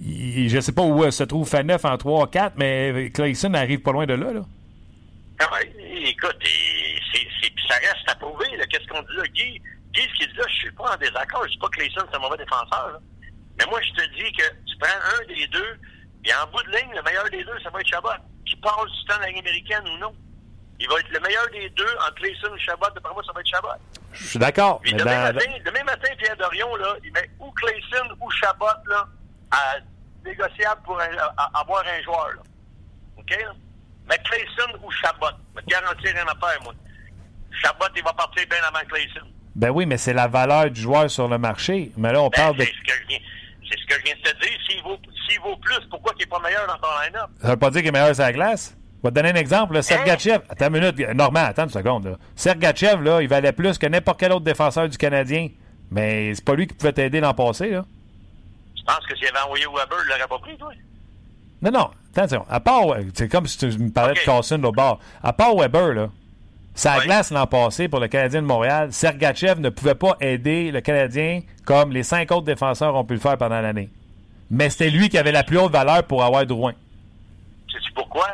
[0.00, 4.06] je ne sais pas où se trouve Faneuf en 3-4, mais Clayson n'arrive pas loin
[4.06, 4.32] de là.
[4.32, 4.40] là.
[5.40, 5.46] Ah
[6.04, 6.36] écoute,
[7.68, 8.46] ça reste à prouver.
[8.70, 9.22] Qu'est-ce qu'on dit là?
[9.34, 9.60] Guy,
[9.92, 11.44] Guy, ce qu'il dit là, je suis pas en désaccord.
[11.46, 13.00] Je dis pas que Clayson, c'est un mauvais défenseur.
[13.58, 15.78] Mais moi, je te dis que tu prends un des deux,
[16.24, 18.10] et en bout de ligne, le meilleur des deux, ça va être Chabot.
[18.46, 20.14] Qui passe du temps dans la ligne américaine ou non.
[20.80, 22.86] Il va être le meilleur des deux entre Clayson et Chabot.
[22.94, 23.68] D'après moi, ça va être Chabot.
[24.12, 24.80] Je suis d'accord.
[24.84, 29.06] Demain, matin, demain matin, Pierre Dorion, là, il met ou Clayson ou Chabot là,
[29.50, 29.76] à
[30.24, 32.28] négociable pour avoir un joueur.
[32.28, 32.42] Là.
[33.16, 33.36] OK?
[34.08, 35.26] Mais Clayson ou Chabot.
[35.56, 36.74] Je te garantis rien à faire, moi.
[37.62, 39.26] Chabot, il va partir bien avant Clayson.
[39.58, 41.90] Ben oui, mais c'est la valeur du joueur sur le marché.
[41.96, 42.62] Mais là, on ben, parle de.
[42.62, 44.58] C'est ce, que je viens de te dire.
[44.68, 44.96] S'il vaut,
[45.44, 47.28] vaut, plus, pourquoi il n'est pas meilleur dans ton line-up?
[47.42, 48.76] Ça veut pas dire qu'il est meilleur sur la glace?
[48.98, 49.82] Je vais te donner un exemple.
[49.82, 50.42] Sergachev, hein?
[50.48, 50.98] attends une minute.
[51.12, 52.04] Normand, attends une seconde.
[52.04, 52.18] Là.
[52.36, 55.48] Sergachev, là, il valait plus que n'importe quel autre défenseur du Canadien.
[55.90, 57.70] Mais c'est pas lui qui pouvait t'aider l'an passé.
[57.70, 57.84] Là.
[58.76, 60.70] Tu penses que s'il avait envoyé Weber, il l'aurait pas pris, toi?
[61.62, 61.90] Non, non.
[62.14, 62.46] Attention.
[62.48, 65.00] À part, c'est comme si tu me parlais de Carson au bord.
[65.20, 66.10] À part Weber, là,
[66.78, 70.80] sa glace l'an passé pour le Canadien de Montréal, Sergachev ne pouvait pas aider le
[70.80, 73.90] Canadien comme les cinq autres défenseurs ont pu le faire pendant l'année.
[74.48, 76.74] Mais c'était lui qui avait la plus haute valeur pour avoir Drouin.
[77.72, 78.28] Sais-tu pourquoi?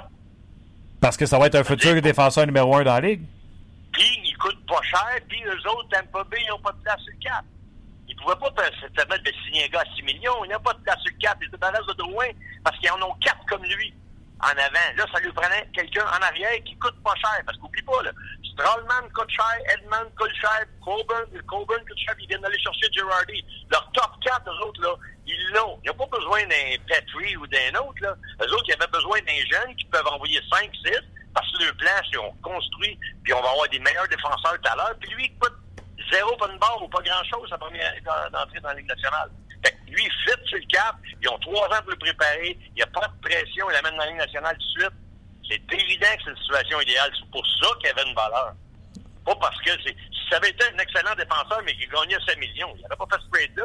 [1.00, 3.22] Parce que ça va être un futur défenseur numéro un dans la ligue.
[3.92, 7.00] Puis, il coûte pas cher, puis eux autres, Tampa Bay, ils n'ont pas de place
[7.00, 7.44] sur le cap.
[8.06, 10.44] Ils ne pouvaient pas se permettre de signer un gars à 6 millions.
[10.44, 11.38] Ils n'ont pas de place sur le cap.
[11.40, 12.28] Ils étaient dans l'âge de Drouin
[12.62, 13.94] parce qu'ils en ont quatre comme lui
[14.44, 14.88] en avant.
[14.96, 17.42] Là, ça lui prenait quelqu'un en arrière qui coûte pas cher.
[17.46, 18.10] Parce qu'oublie pas, là,
[18.52, 23.44] Strollman coûte cher, Edmond coûte cher, Coburn, Coburn coûte cher, ils viennent d'aller chercher Girardi.
[23.70, 24.94] Leur top 4, eux autres, là,
[25.26, 25.80] ils l'ont.
[25.82, 28.14] Ils n'ont pas besoin d'un Petrie ou d'un autre, là.
[28.42, 30.92] Eux autres, ils avaient besoin d'un jeune qui peuvent envoyer 5, 6,
[31.34, 34.70] parce que le plan, c'est on construit, puis on va avoir des meilleurs défenseurs tout
[34.70, 34.94] à l'heure.
[35.00, 35.54] Puis lui, il coûte
[36.12, 37.92] zéro pas une barre ou pas grand-chose sa première
[38.34, 39.30] entrée dans la Ligue nationale.
[39.64, 40.96] Fait que lui, fit sur le cap.
[41.22, 42.58] Ils ont trois ans pour le préparer.
[42.70, 43.70] Il n'y a pas de pression.
[43.70, 44.98] Il l'amène dans la Ligue nationale tout de suite.
[45.48, 47.12] C'est évident que c'est une situation idéale.
[47.18, 48.54] C'est pour ça qu'il avait une valeur.
[49.24, 49.96] Pas parce que c'est.
[50.12, 53.16] Si ça avait été un excellent défenseur, mais qu'il gagnait 5 millions, il n'aurait pas
[53.16, 53.64] fait ce trade-là.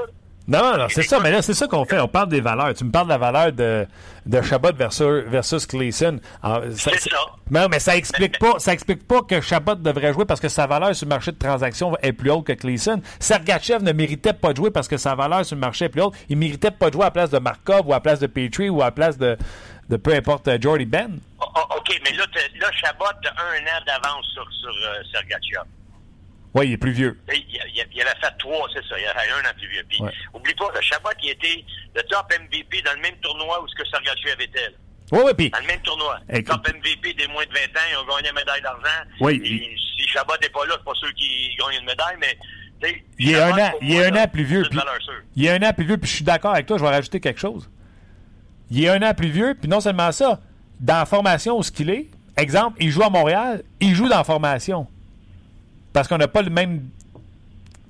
[0.50, 2.00] Non, non, c'est ça, mais là, c'est ça qu'on fait.
[2.00, 2.74] On parle des valeurs.
[2.74, 3.86] Tu me parles de la valeur de,
[4.26, 6.20] de Chabot versus, versus Clayson.
[6.72, 7.18] C'est ça.
[7.52, 10.66] Non, mais ça explique pas, ça explique pas que Chabot devrait jouer parce que sa
[10.66, 13.00] valeur sur le marché de transaction est plus haute que Clayson.
[13.20, 16.02] Sergachev ne méritait pas de jouer parce que sa valeur sur le marché est plus
[16.02, 16.16] haute.
[16.30, 18.28] Il méritait pas de jouer à la place de Markov ou à la place de
[18.28, 19.38] Petrie ou à la place de,
[19.90, 21.20] de peu importe euh, Jordy Ben.
[21.40, 22.26] Oh, oh, OK, mais là,
[22.60, 25.70] là Chabot a un an d'avance sur, sur euh, Sergachev.
[26.56, 27.20] Oui, il est plus vieux.
[27.32, 29.00] Il, il, il, avait fait trois, c'est ça.
[29.00, 29.84] Il avait un an plus vieux.
[29.88, 30.02] Puis,
[30.34, 31.64] oublie pas, le Chabot, qui était
[31.96, 34.60] le top MVP dans le même tournoi où ce que était.
[34.60, 34.78] Là.
[35.12, 35.50] Oui, oui, puis...
[35.50, 36.20] Dans le même tournoi.
[36.46, 39.10] Top MVP des moins de 20 ans, ils ont gagné une médaille d'argent.
[39.22, 39.42] Oui.
[39.98, 42.38] si Chabot n'est pas là, c'est pas sûr qu'il gagne une médaille, mais...
[43.18, 44.64] Il est un an, il est un an plus vieux.
[44.70, 44.80] Puis,
[45.36, 47.20] il est un an plus vieux, puis je suis d'accord avec toi, je vais rajouter
[47.20, 47.70] quelque chose.
[48.72, 50.40] Il est un an plus vieux, puis non seulement ça,
[50.80, 54.18] dans la formation où ce qu'il est, exemple, il joue à Montréal, il joue dans
[54.18, 54.88] la formation.
[56.00, 56.92] Parce qu'on n'a pas le même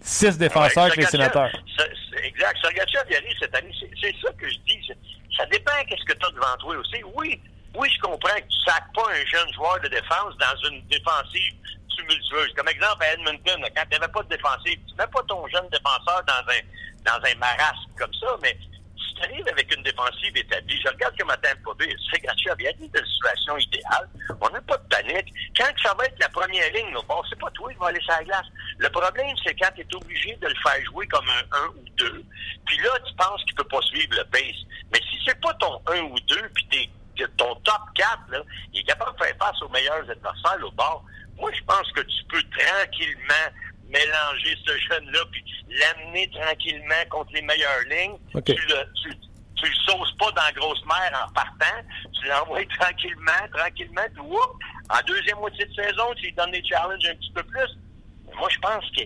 [0.02, 1.52] six défenseurs que les sénateurs.
[2.24, 2.58] Exact.
[2.60, 3.72] Sergachev, il arrive cette année.
[4.02, 4.82] C'est ça que je dis.
[5.38, 7.04] Ça dépend qu'est-ce que tu as devant toi aussi.
[7.14, 7.40] Oui,
[7.76, 10.82] oui, je comprends que tu ne sacs pas un jeune joueur de défense dans une
[10.88, 11.54] défensive
[11.96, 12.52] tumultueuse.
[12.58, 15.48] Comme exemple à Edmonton, quand tu n'avais pas de défensive, tu ne mets pas ton
[15.50, 16.62] jeune défenseur dans un,
[17.06, 18.58] dans un marasme comme ça, mais
[19.24, 22.90] arrive avec une défensive établie, je regarde comme matin pas bien, c'est Gatcha a dit
[22.90, 24.10] de situation idéale.
[24.42, 25.34] On n'a pas de panique.
[25.56, 28.14] Quand ça va être la première ligne, bon, c'est pas toi qui va aller sur
[28.14, 28.46] la glace.
[28.78, 31.86] Le problème, c'est quand tu es obligé de le faire jouer comme un 1 ou
[31.98, 32.24] 2,
[32.66, 34.60] puis là, tu penses qu'il peut pas suivre le pace.
[34.92, 36.90] Mais si c'est pas ton 1 ou 2, puis
[37.38, 38.42] ton top 4, là,
[38.74, 41.04] il est capable de faire face aux meilleurs adversaires au bord,
[41.38, 43.48] moi, je pense que tu peux tranquillement
[43.90, 48.18] mélanger ce jeune-là, puis l'amener tranquillement contre les meilleures lignes.
[48.46, 51.80] Tu, le, tu, le sauces pas dans la grosse mer en partant.
[52.20, 54.24] Tu l'envoies tranquillement, tranquillement, puis
[54.90, 57.78] En deuxième moitié de saison, tu lui donnes des challenges un petit peu plus.
[58.38, 59.04] moi, je pense que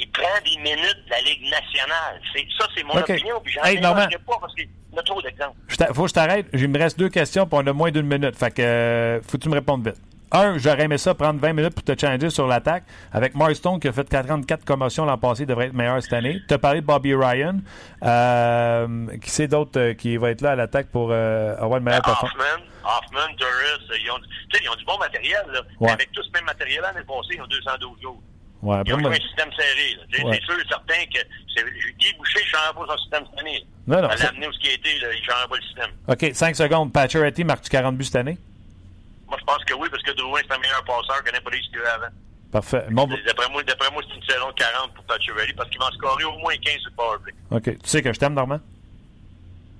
[0.00, 2.20] il prend des minutes de la Ligue nationale.
[2.58, 3.40] Ça, c'est mon opinion.
[3.44, 3.92] Puis j'en hey, pas
[4.40, 5.56] parce qu'il y a trop d'exemples.
[5.94, 6.46] Faut que je t'arrête.
[6.52, 8.36] Il me reste deux questions, puis on a moins d'une minute.
[8.36, 10.00] Fait que euh, faut que tu me répondes vite.
[10.32, 12.84] Un, j'aurais aimé ça prendre 20 minutes pour te changer sur l'attaque.
[13.12, 16.40] Avec Marston qui a fait 44 commotions l'an passé, il devrait être meilleur cette année.
[16.46, 17.58] Tu as parlé de Bobby Ryan.
[18.04, 22.02] Euh, qui sait d'autres euh, qui va être là à l'attaque pour avoir le meilleur
[22.02, 22.32] performance?
[22.32, 24.18] Hoffman, Hoffman, Doris, ils ont,
[24.62, 25.42] ils ont du bon matériel.
[25.52, 25.92] Là.
[25.92, 28.22] Avec tout ce même matériel l'année passée, ils ont 212 jours.
[28.62, 29.96] Ouais, Ils ont un système serré.
[30.12, 31.20] C'est sûr et certain que
[31.98, 33.64] Guy Boucher ne change pas son système cette année.
[33.86, 34.08] Non, non.
[34.08, 35.90] À l'amener où ce qui a été, là, il ne change pas le système.
[36.08, 36.92] OK, 5 secondes.
[36.92, 38.38] Pacioretty, marque-tu 40 buts cette année?
[39.30, 41.70] Moi, je pense que oui, parce que Drouin, c'est un meilleur passeur que n'importe qui
[41.78, 42.12] avant.
[42.50, 42.84] Parfait.
[42.90, 43.62] Bon, D'après moi,
[43.92, 46.56] moi c'est une saison de 40 pour Pacioretty parce qu'il va en scorer au moins
[46.56, 47.32] 15 sur le powerplay.
[47.52, 47.62] OK.
[47.62, 48.58] Tu sais que je t'aime, Normand?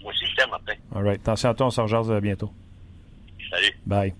[0.02, 0.74] Moi aussi, je t'aime, Martin.
[0.94, 1.20] All right.
[1.20, 2.52] Attention à toi, on se rejoint bientôt.
[3.50, 3.76] Salut.
[3.84, 4.14] Bye.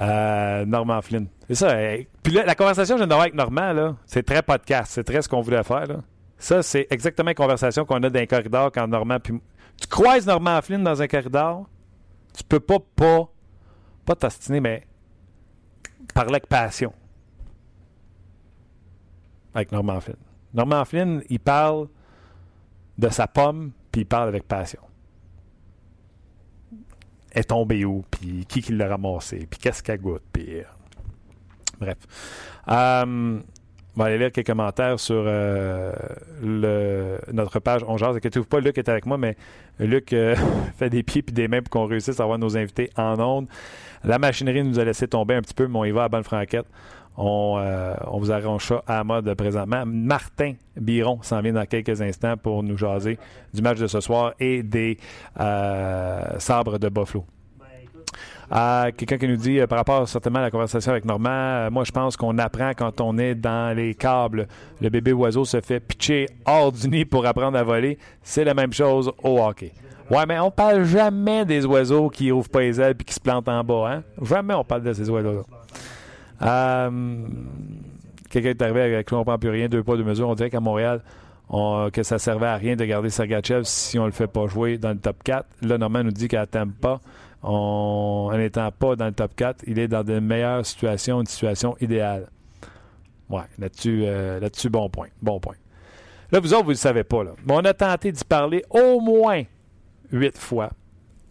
[0.00, 1.28] Euh, Normand Flynn.
[1.48, 1.76] C'est ça.
[2.22, 4.92] Puis là, la conversation que je viens d'avoir avec Normand, là, c'est très podcast.
[4.92, 5.86] C'est très ce qu'on voulait faire.
[5.86, 5.96] Là.
[6.38, 9.20] Ça, c'est exactement la conversation qu'on a dans un corridor quand Normand.
[9.20, 9.34] Puis...
[9.78, 11.66] Tu croises Normand Flynn dans un corridor,
[12.34, 13.28] tu peux pas, pas,
[14.06, 14.86] pas t'astiner, mais
[16.14, 16.92] parler avec passion.
[19.54, 20.16] Avec Normand Flynn.
[20.54, 21.88] Normand Flynn, il parle
[22.96, 24.80] de sa pomme, puis il parle avec passion
[27.36, 30.60] est tombé où, puis qui qui l'a ramassé, puis qu'est-ce qu'elle goûte, puis...
[30.60, 30.64] Euh,
[31.78, 31.98] bref.
[32.68, 33.40] Euh,
[33.96, 35.92] on va aller lire quelques commentaires sur euh,
[36.42, 38.16] le, notre page On Jase.
[38.16, 39.36] Inquiétez-vous pas, Luc est avec moi, mais
[39.78, 40.14] Luc
[40.76, 43.46] fait des pieds et des mains pour qu'on réussisse à avoir nos invités en ondes.
[44.04, 46.24] La machinerie nous a laissé tomber un petit peu, mais on y va à bonne
[46.24, 46.66] franquette.
[47.18, 47.58] On,
[48.08, 49.84] on vous arrange ça à mode présentement.
[49.86, 53.18] Martin Biron s'en vient dans quelques instants pour nous jaser
[53.54, 54.98] du match de ce soir et des
[56.38, 57.24] sabres de Buffalo.
[58.52, 61.70] Euh, quelqu'un qui nous dit, euh, par rapport certainement à la conversation avec Normand, euh,
[61.70, 64.46] moi je pense qu'on apprend quand on est dans les câbles.
[64.80, 67.98] Le bébé oiseau se fait pitcher hors du nid pour apprendre à voler.
[68.22, 69.72] C'est la même chose au hockey.
[70.10, 73.18] Ouais, mais on parle jamais des oiseaux qui ouvrent pas les ailes et qui se
[73.18, 73.90] plantent en bas.
[73.90, 74.02] Hein?
[74.22, 76.90] Jamais on parle de ces oiseaux-là.
[78.30, 80.28] quelqu'un est arrivé avec on ne plus rien, deux pas, deux mesures.
[80.28, 81.02] On dirait qu'à Montréal,
[81.50, 84.90] que ça servait à rien de garder Sergachev si on le fait pas jouer dans
[84.90, 85.44] le top 4.
[85.62, 87.00] Là, Normand nous dit qu'elle t'aime pas
[87.46, 91.76] en n'étant pas dans le top 4, il est dans de meilleures situations, une situation
[91.80, 92.28] idéale.
[93.28, 95.08] Ouais, là-dessus, euh, là-dessus, bon point.
[95.22, 95.54] Bon point.
[96.32, 97.22] Là, vous autres, vous ne le savez pas.
[97.22, 97.30] Là.
[97.46, 99.42] Mais on a tenté d'y parler au moins
[100.10, 100.70] huit fois.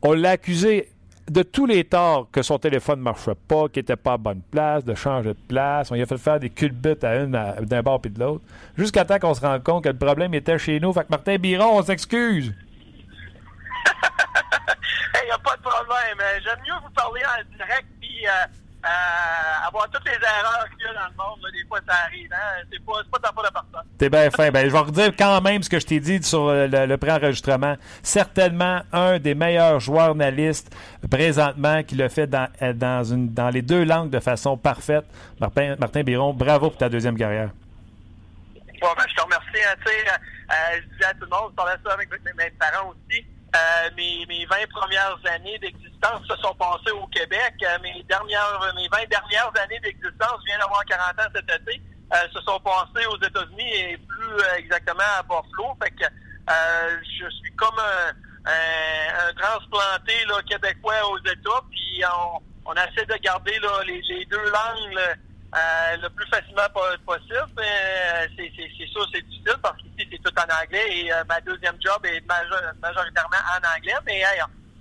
[0.01, 0.89] On l'a accusé
[1.29, 4.41] de tous les torts que son téléphone ne marchait pas, qu'il n'était pas à bonne
[4.51, 5.91] place, de changer de place.
[5.91, 8.43] On lui a fait faire des culbutes à une d'un bord puis de l'autre.
[8.77, 10.93] Jusqu'à temps qu'on se rende compte que le problème était chez nous.
[10.93, 12.53] Fait que Martin Biron, on s'excuse.
[15.23, 16.19] Il n'y a pas de problème.
[16.21, 18.31] Euh, j'aime mieux vous parler en direct puis euh,
[18.85, 21.51] euh, avoir toutes les erreurs qu'il y a dans le monde.
[21.51, 22.29] Des fois, ça arrive.
[22.31, 22.63] Hein?
[22.71, 23.89] C'est pas, pas ta faute de personne.
[23.97, 24.51] T'es bien fin.
[24.51, 27.75] Ben, je vais redire quand même ce que je t'ai dit sur le, pré-enregistrement.
[28.03, 30.75] Certainement un des meilleurs joueurs analystes
[31.09, 35.05] présentement qui le fait dans, dans, une, dans les deux langues de façon parfaite.
[35.39, 37.49] Martin, Martin Biron, bravo pour ta deuxième carrière.
[38.81, 39.65] Bon, ben, je te remercie.
[39.67, 39.75] Hein,
[40.75, 43.25] je disais à tout le monde, je parlais ça avec mes parents aussi.
[43.55, 47.53] Euh, mes, mes 20 premières années d'existence se sont passées au Québec.
[47.63, 51.81] Euh, mes dernières, mes 20 dernières années d'existence, je viens d'avoir 40 ans cet été,
[52.13, 55.77] euh, se sont passées aux États-Unis et plus exactement à Buffalo.
[55.81, 56.05] Fait que
[57.01, 58.11] je suis comme un,
[58.51, 64.25] un, transplanté là, québécois aux États, puis on, on essaie de garder là, les, les
[64.25, 64.99] deux langues
[65.53, 66.67] euh, le plus facilement
[67.05, 67.59] possible.
[67.59, 71.75] Euh, c'est, sûr, c'est difficile parce qu'ici, c'est tout en anglais et euh, ma deuxième
[71.79, 73.93] job est majoritairement en anglais.
[74.05, 74.21] Mais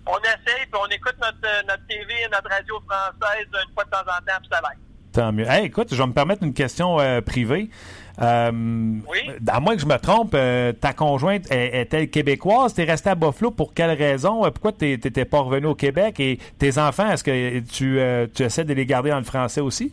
[0.07, 3.91] on essaye, puis on écoute notre, notre TV et notre radio française une fois de
[3.91, 4.79] temps en temps, puis ça l'aide.
[5.13, 5.47] Tant mieux.
[5.63, 7.71] écoute, je vais me permettre une question privée.
[8.19, 9.31] oui.
[9.47, 10.37] À moins que je me trompe,
[10.81, 12.75] ta conjointe est-elle québécoise?
[12.75, 14.41] T'es resté à Buffalo pour quelle raison?
[14.51, 16.19] Pourquoi tu n'étais pas revenu au Québec?
[16.19, 18.01] Et tes enfants, est-ce que tu,
[18.35, 19.93] tu essaies de les garder en français aussi?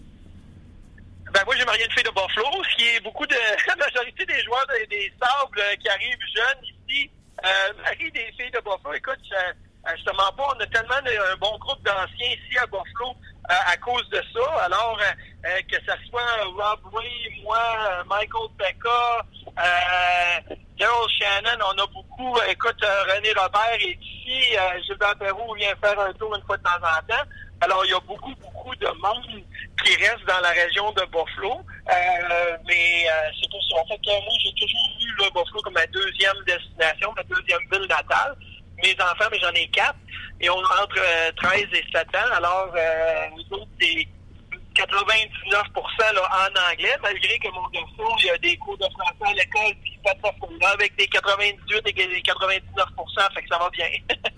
[1.34, 3.36] Ben moi j'ai marié une fille de Buffalo, ce qui est beaucoup de
[3.68, 7.10] la majorité des joueurs des sables euh, qui arrivent jeunes ici
[7.46, 8.94] euh, des filles de Buffalo.
[8.94, 12.66] Écoute, je, je te mens pas, on a tellement un bon groupe d'anciens ici à
[12.66, 13.16] Buffalo
[13.50, 14.66] euh, à cause de ça.
[14.66, 17.58] Alors euh, que ce soit Rob Ray, moi,
[18.08, 19.26] Michael Becca,
[19.58, 22.38] euh, Shannon, on a beaucoup.
[22.50, 24.56] Écoute, René Robert est ici,
[24.86, 27.24] Gilbert Perrault vient faire un tour une fois de temps en temps.
[27.62, 29.44] Alors, il y a beaucoup, beaucoup de monde
[29.84, 31.62] qui reste dans la région de Buffalo.
[31.90, 33.82] Euh, mais euh, c'est tout ça.
[33.82, 37.88] En fait, moi, j'ai toujours vu le Buffalo comme ma deuxième destination, ma deuxième ville
[37.88, 38.36] natale.
[38.84, 39.96] Mes enfants, mais j'en ai quatre.
[40.40, 42.34] Et on entre 13 et 7 ans.
[42.34, 44.08] Alors, euh, nous autres, c'est
[44.74, 49.32] 99 là, en anglais, malgré que mon garçon, il y a des cours de français
[49.32, 52.86] à l'école, puis pas de là, avec des 98 et des 99
[53.36, 53.88] fait que ça va bien.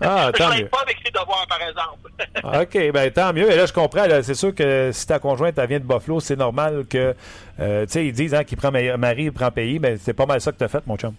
[0.00, 0.68] Ah, tant je mieux.
[0.68, 2.10] pas avec ses devoirs, par exemple.
[2.46, 3.50] Ah, OK, ben tant mieux.
[3.50, 4.04] Et là, je comprends.
[4.22, 7.14] C'est sûr que si ta conjointe, elle vient de Buffalo, c'est normal que,
[7.58, 10.26] euh, tu sais, ils disent hein, qu'il prend mari, il prend pays, mais c'est pas
[10.26, 11.14] mal ça que tu as fait, mon chum.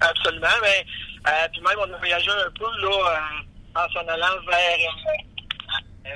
[0.00, 0.86] Absolument, mais
[1.26, 5.33] euh, puis même, on a voyagé un peu, là, euh, en s'en allant vers euh,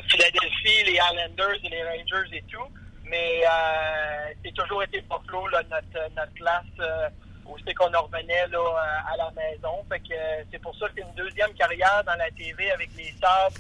[0.09, 2.67] Philadelphie, les Islanders et les Rangers et tout.
[3.05, 7.09] Mais euh, c'est toujours été Buffalo, là, notre, notre place euh,
[7.47, 9.85] où c'est qu'on revenait là, à la maison.
[9.89, 10.15] Fait que
[10.51, 13.57] c'est pour ça qu'une deuxième carrière dans la TV avec les Sabres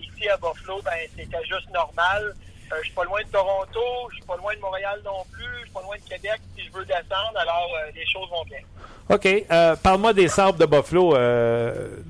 [0.00, 2.34] ici à Buffalo, ben c'était juste normal.
[2.72, 5.44] Euh, je suis pas loin de Toronto, je suis pas loin de Montréal non plus,
[5.60, 8.44] je suis pas loin de Québec si je veux descendre, alors euh, les choses vont
[8.46, 8.58] bien.
[9.10, 9.44] OK.
[9.50, 11.14] Euh, parle-moi des sabres de Buffalo,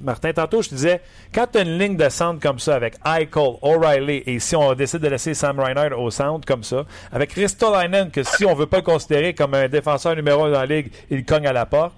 [0.01, 0.33] Martin.
[0.33, 1.01] Tantôt, je te disais,
[1.35, 4.73] quand tu as une ligne de centre comme ça avec Eichel, O'Reilly, et si on
[4.75, 8.67] décide de laisser Sam Reinhardt au centre comme ça, avec Ristolainen, que si on veut
[8.67, 11.67] pas le considérer comme un défenseur numéro 1 dans la ligue, il cogne à la
[11.67, 11.95] porte,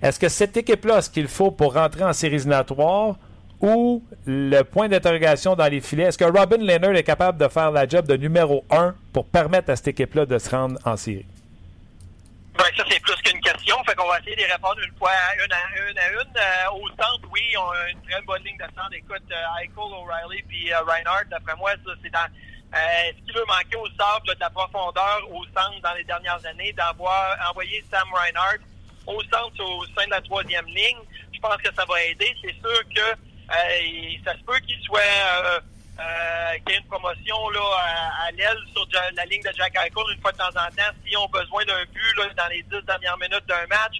[0.00, 3.16] est-ce que cette équipe-là ce qu'il faut pour rentrer en séries éliminatoires
[3.74, 6.04] ou le point d'interrogation dans les filets?
[6.04, 9.70] Est-ce que Robin Leonard est capable de faire la job de numéro un pour permettre
[9.70, 11.26] à cette équipe-là de se rendre en série?
[12.56, 13.76] Ben, ça, c'est plus qu'une question.
[13.84, 15.10] Fait qu'on va essayer de répondre une fois,
[15.44, 15.98] une à une.
[15.98, 16.36] À une.
[16.36, 18.94] Euh, au centre, oui, on a une très bonne ligne de centre.
[18.94, 22.26] Écoute, euh, O'Reilly puis euh, Reinhardt, d'après moi, ça, c'est dans
[22.74, 22.78] euh,
[23.10, 26.72] ce qui veut manquer au sable de la profondeur au centre dans les dernières années,
[26.72, 28.62] d'avoir envoyé Sam Reinhardt
[29.06, 30.98] au centre au sein de la troisième ligne?
[31.32, 32.34] Je pense que ça va aider.
[32.42, 35.60] C'est sûr que euh, ça se peut qu'il soit euh,
[36.00, 37.60] euh, qu'il y ait une promotion là,
[38.26, 40.92] à, l'aile sur la ligne de Jack Eichel une fois de temps en temps.
[41.04, 43.96] S'ils ont besoin d'un but là, dans les dix dernières minutes d'un match,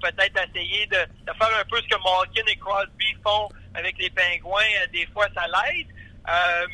[0.00, 4.62] peut-être essayer de, faire un peu ce que Malkin et Crosby font avec les Pingouins.
[4.92, 5.88] Des fois, ça l'aide.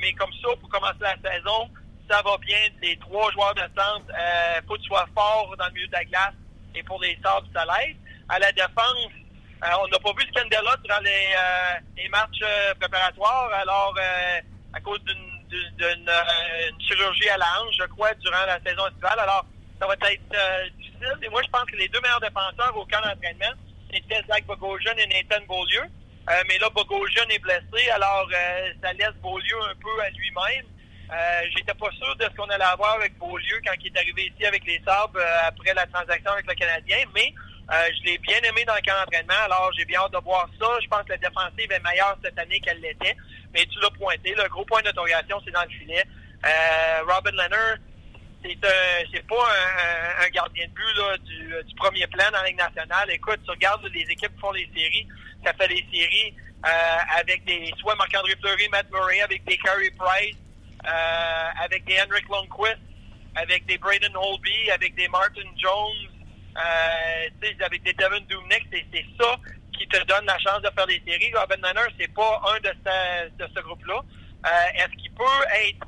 [0.01, 1.71] mais comme ça, pour commencer la saison,
[2.11, 2.59] ça va bien.
[2.83, 5.93] Les trois joueurs de centre, euh, faut que tu sois fort dans le milieu de
[5.93, 6.35] la glace.
[6.75, 7.97] Et pour les Sabres, ça l'aide.
[8.29, 9.20] À la défense, euh,
[9.63, 13.95] on n'a pas vu Scandella durant les, euh, les matchs euh, préparatoires, alors
[14.73, 16.11] à cause d'une
[16.81, 19.19] chirurgie à la hanche, je crois, durant la saison estivale.
[19.19, 19.45] Alors,
[19.81, 21.19] ça va être difficile.
[21.23, 23.59] Et moi, je pense que les deux meilleurs défenseurs au camp d'entraînement,
[23.93, 25.83] c'était Zach Bogosian et Nathan Beaulieu.
[26.47, 28.29] mais là, Bogosian est blessé, alors
[28.83, 30.67] ça laisse Beaulieu un peu à lui-même.
[31.13, 34.33] Euh, J'étais pas sûr de ce qu'on allait avoir avec Beaulieu quand il est arrivé
[34.33, 37.35] ici avec les Sabres après la transaction avec le Canadien, mais
[37.73, 40.49] euh, je l'ai bien aimé dans le camp d'entraînement, alors j'ai bien hâte de voir
[40.59, 40.67] ça.
[40.83, 43.17] Je pense que la défensive est meilleure cette année qu'elle l'était.
[43.55, 46.05] Mais tu l'as pointé, le gros point d'interrogation, c'est dans le filet.
[46.45, 47.77] Euh, Robin Leonard,
[48.43, 52.59] c'est euh, pas un, gardien de but là, du, du, premier plan dans la Ligue
[52.59, 53.11] nationale.
[53.11, 55.07] Écoute, tu regardes les équipes qui font les séries,
[55.45, 56.35] ça fait les séries
[57.17, 60.37] avec des soit Marc-André Fleury, Matt Murray, avec des Carey Price,
[61.63, 62.79] avec des Henrik Lundqvist,
[63.37, 66.20] avec des Braden Holby, avec des Martin Jones,
[66.61, 69.37] euh, avec des Devin Doomnick, c'est ça
[69.81, 71.33] qui te donne la chance de faire des séries.
[71.35, 74.03] Robin Manor, c'est pas un de ce, de ce groupe-là.
[74.47, 75.25] Euh, Est-ce qu'il peut
[75.67, 75.87] être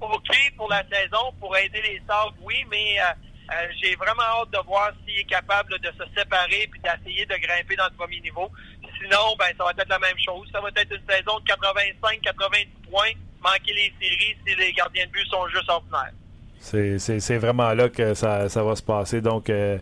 [0.00, 2.34] OK pour la saison, pour aider les Sabres?
[2.40, 3.04] Oui, mais euh,
[3.52, 7.36] euh, j'ai vraiment hâte de voir s'il est capable de se séparer puis d'essayer de
[7.36, 8.50] grimper dans le premier niveau.
[8.98, 10.48] Sinon, ben ça va être la même chose.
[10.50, 15.10] Ça va être une saison de 85-90 points, manquer les séries si les gardiens de
[15.10, 16.12] but sont juste ordinaires.
[16.62, 19.20] C'est vraiment là que ça, va se passer.
[19.20, 19.78] Donc, euh,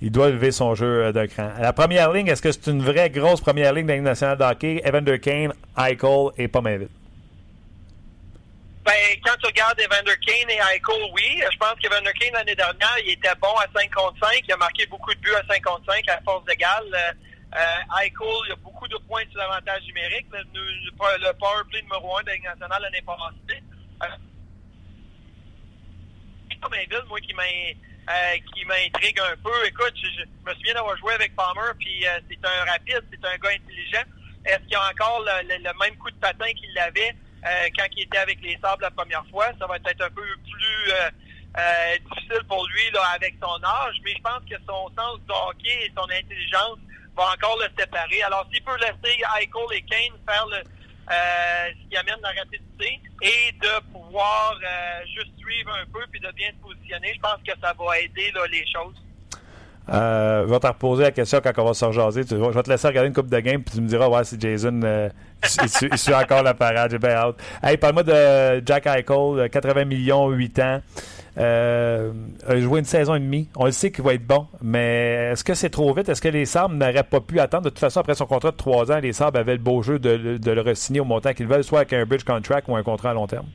[0.00, 1.50] il doit lever son jeu euh, d'un cran.
[1.58, 4.44] La première ligne, est-ce que c'est une vraie grosse première ligne de la nationale de
[4.44, 4.80] hockey?
[4.84, 6.90] Evander Kane, Eichel et Pominville?
[8.84, 11.42] Ben, quand tu regardes Evander Kane et Eichel, oui.
[11.50, 14.40] Je pense qu'Evander Kane, l'année dernière, il était bon à 5 contre 5.
[14.46, 16.84] Il a marqué beaucoup de buts à 5 contre 5 à force égale.
[17.56, 20.26] Euh, Eichel, il a beaucoup de points sur l'avantage numérique.
[20.32, 23.62] Le, le, power play numéro 1 de la Ligue nationale l'année passée.
[26.60, 29.66] Pominville, moi, euh, qui m'intrigue un peu.
[29.66, 33.36] Écoute, je, me souviens d'avoir joué avec Palmer, puis euh, c'est un rapide, c'est un
[33.36, 34.04] gars intelligent.
[34.44, 38.18] Est-ce qu'il a encore le, même coup de patin qu'il avait euh, quand il était
[38.18, 39.46] avec les Sables la première fois?
[39.58, 40.92] Ça va être un peu plus
[42.08, 45.84] difficile pour lui là, avec son âge, mais je pense que son sens du hockey
[45.84, 46.78] et son intelligence
[47.14, 48.22] vont encore le séparer.
[48.22, 50.62] Alors, s'il peut laisser Eichel et Kane faire le,
[51.10, 56.20] euh, ce qui amène la rapidité et de pouvoir euh, juste suivre un peu puis
[56.20, 57.12] de bien se positionner.
[57.14, 58.94] Je pense que ça va aider là, les choses.
[59.90, 62.22] Euh, je vais te reposer la question quand on va se rejaser.
[62.28, 64.38] je vais te laisser regarder une coupe de game, puis tu me diras, ouais, c'est
[64.40, 65.08] Jason, euh,
[65.62, 66.90] il, suit, encore la parade.
[66.90, 67.36] J'ai bien hâte.
[67.62, 70.80] Hey, parle-moi de Jack Eichel, 80 millions, 8 ans.
[71.38, 72.12] Euh,
[72.48, 73.48] a joué une saison et demie.
[73.54, 76.08] On le sait qu'il va être bon, mais est-ce que c'est trop vite?
[76.08, 77.64] Est-ce que les Sabres n'auraient pas pu attendre?
[77.64, 80.00] De toute façon, après son contrat de 3 ans, les Sabres avaient le beau jeu
[80.00, 80.10] de,
[80.44, 83.14] le re-signer au montant qu'ils veulent, soit avec un bridge contract ou un contrat à
[83.14, 83.46] long terme.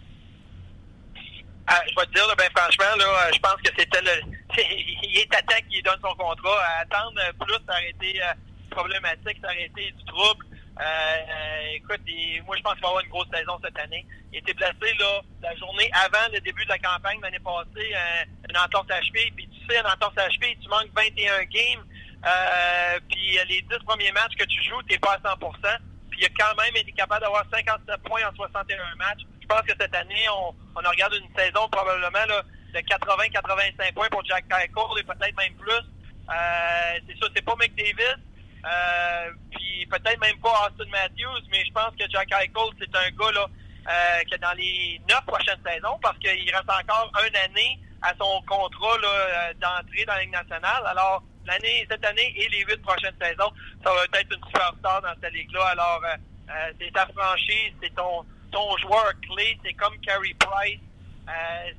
[1.67, 4.31] Ah, je vais te dire, ben, franchement, là, je pense que c'était le.
[5.03, 6.59] il est à temps qu'il donne son contrat.
[6.79, 8.33] attendre plus, ça aurait été euh,
[8.69, 10.45] problématique, ça aurait été du trouble.
[10.79, 12.01] Euh, écoute,
[12.45, 14.05] moi, je pense qu'il va avoir une grosse saison cette année.
[14.31, 18.25] Il était blessé là, la journée avant le début de la campagne l'année passée, euh,
[18.49, 19.33] une entorse HP.
[19.35, 21.85] Puis tu sais, une entorse HP, tu manques 21 games.
[22.25, 25.77] Euh, puis les 10 premiers matchs que tu joues, tu n'es pas à 100%
[26.09, 29.21] Puis il a quand même été capable d'avoir 57 points en 61 matchs.
[29.41, 32.41] Je pense que cette année, on, on regarde une saison probablement là,
[32.73, 35.71] de 80-85 points pour Jack Eichel et peut-être même plus.
[35.73, 38.17] Euh, c'est ça, c'est pas McDavid.
[38.65, 43.09] Euh, puis peut-être même pas Austin Matthews, mais je pense que Jack Eichel, c'est un
[43.11, 43.47] gars là,
[43.89, 48.97] euh, dans les neuf prochaines saisons, parce qu'il reste encore une année à son contrat
[49.03, 50.83] euh, d'entrée dans la Ligue nationale.
[50.85, 53.51] Alors, l'année, cette année et les huit prochaines saisons,
[53.83, 55.65] ça va être une superstar dans cette ligue-là.
[55.67, 60.79] Alors, euh, c'est ta franchise, c'est ton, ton joueur clé, c'est comme Carey Price,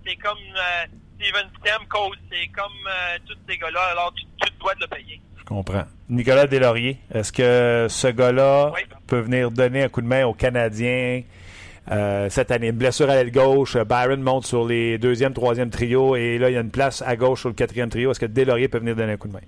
[0.06, 0.38] c'est comme
[1.16, 2.88] Steven Stamkos, c'est comme
[3.26, 3.82] tous ces gars-là.
[3.92, 5.20] Alors, tu, tu dois le payer.
[5.44, 5.84] Je comprends.
[6.08, 8.72] Nicolas Deslauriers, est-ce que ce gars-là
[9.06, 11.22] peut venir donner un coup de main aux Canadiens
[11.90, 12.68] euh, cette année?
[12.68, 16.54] Une blessure à l'aile gauche, Byron monte sur les deuxième, troisième trio et là, il
[16.54, 18.10] y a une place à gauche sur le quatrième trio.
[18.10, 19.40] Est-ce que Deslauriers peut venir donner un coup de main?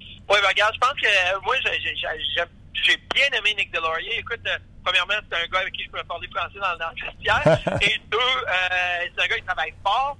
[0.00, 4.18] Oui, ben, regarde, je pense que euh, moi, j'ai bien aimé Nick Delaurier.
[4.18, 7.78] Écoute, euh, premièrement, c'est un gars avec qui je peux parler français dans, le vestiaire.
[7.82, 8.18] et deux,
[9.14, 10.18] c'est un gars qui travaille fort.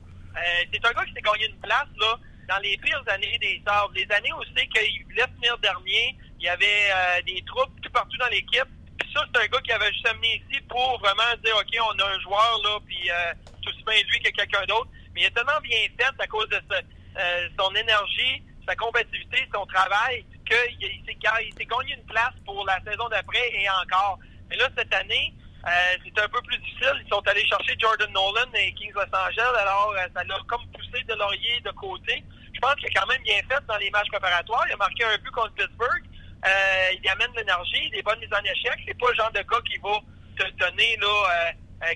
[0.73, 2.19] c'est un gars qui s'est gagné une place, là
[2.49, 6.47] dans les pires années des Sabres, les années où c'est qu'il voulait finir dernier, il
[6.47, 8.69] y avait euh, des troupes tout partout dans l'équipe.
[8.99, 11.99] Puis ça, c'est un gars qui avait juste amené ici pour vraiment dire, OK, on
[11.99, 14.89] a un joueur, là, puis euh, tout aussi bien lui que quelqu'un d'autre.
[15.15, 19.67] Mais il est tellement bien fait à cause de euh, son énergie, sa compétitivité, son
[19.67, 24.19] travail, qu'il s'est gagné une place pour la saison d'après et encore.
[24.49, 25.35] Mais là, cette année,
[25.67, 27.03] euh, c'est un peu plus difficile.
[27.05, 31.05] Ils sont allés chercher Jordan Nolan et Kings Los Angeles, alors ça l'a comme poussé
[31.05, 32.25] de laurier de côté
[32.59, 34.65] je pense qu'il a quand même bien fait dans les matchs préparatoires.
[34.67, 36.03] Il a marqué un but contre Pittsburgh.
[36.45, 38.79] Euh, il amène l'énergie, des bonnes mises en échec.
[38.85, 40.01] C'est pas le genre de gars qui va
[40.37, 41.53] te donner là,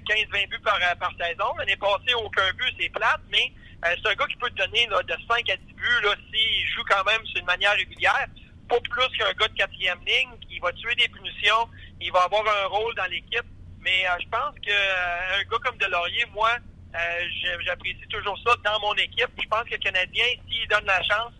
[0.06, 1.50] 15-20 euh, buts par, euh, par saison.
[1.58, 3.52] L'année passée, aucun but, c'est plate, mais
[3.82, 7.02] c'est un gars qui peut te donner de 5 à 10 buts s'il joue quand
[7.04, 8.26] même sur une manière régulière.
[8.68, 10.30] Pas plus qu'un gars de quatrième ligne.
[10.48, 11.68] qui va tuer des punitions.
[12.00, 13.46] Il va avoir un rôle dans l'équipe.
[13.80, 16.50] Mais je pense qu'un gars comme Delaurier, moi,
[16.94, 19.30] euh, j'apprécie toujours ça dans mon équipe.
[19.40, 21.32] Je pense que les Canadiens, s'ils donnent la chance,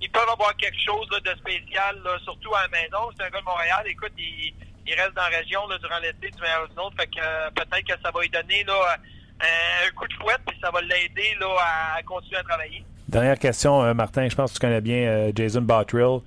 [0.00, 3.10] ils peuvent avoir quelque chose de spécial, surtout à la maison.
[3.16, 3.84] C'est un gars de Montréal.
[3.86, 4.54] Écoute, il,
[4.96, 6.96] reste dans la région durant l'été du meilleur autre.
[6.98, 8.96] Fait que euh, peut-être que ça va lui donner là,
[9.40, 12.84] un, coup de fouette puis ça va l'aider à, continuer à travailler.
[13.08, 14.28] Dernière question, euh, Martin.
[14.28, 16.20] Je pense que tu connais bien Jason Bottrill.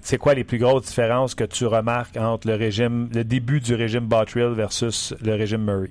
[0.00, 3.74] C'est quoi les plus grosses différences que tu remarques entre le régime, le début du
[3.74, 5.90] régime Bottrill versus le régime Murray?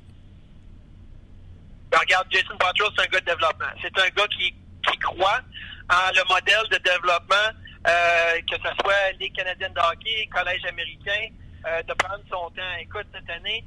[1.92, 3.72] Ben, regarde, Jason Bottrill, c'est un gars de développement.
[3.82, 5.42] C'est un gars qui, qui croit
[5.90, 7.50] en le modèle de développement,
[7.88, 11.28] euh, que ce soit les Canadiens de hockey, Collège américain,
[11.66, 12.76] euh, de prendre son temps.
[12.80, 13.64] Écoute, cette année,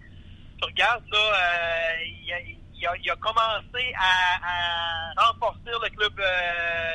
[0.60, 6.12] tu regardes, là, euh, il, a, commencé à, renforcer le club,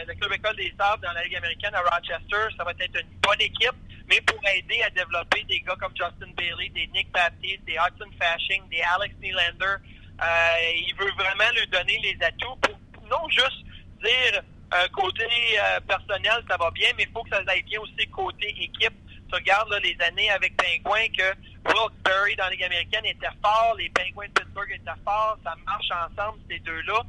[0.08, 2.56] le club école des Sables dans la Ligue américaine à Rochester.
[2.58, 3.76] Ça va être une bonne équipe,
[4.08, 8.10] mais pour aider à développer des gars comme Justin Bailey, des Nick Baptiste, des Hudson
[8.20, 9.78] Fashing, des Alex Nylander,
[10.22, 12.78] il veut vraiment lui donner les atouts pour
[13.10, 13.66] non juste
[14.04, 14.42] dire
[14.74, 18.08] euh, côté euh, personnel, ça va bien, mais il faut que ça aille bien aussi
[18.12, 18.94] côté équipe.
[19.30, 21.34] Tu regardes les années avec Penguin que
[21.68, 25.90] Wilkes-Barre dans la Ligue américaine était fort, les Penguins de Pittsburgh étaient forts, ça marche
[25.92, 27.02] ensemble ces deux-là.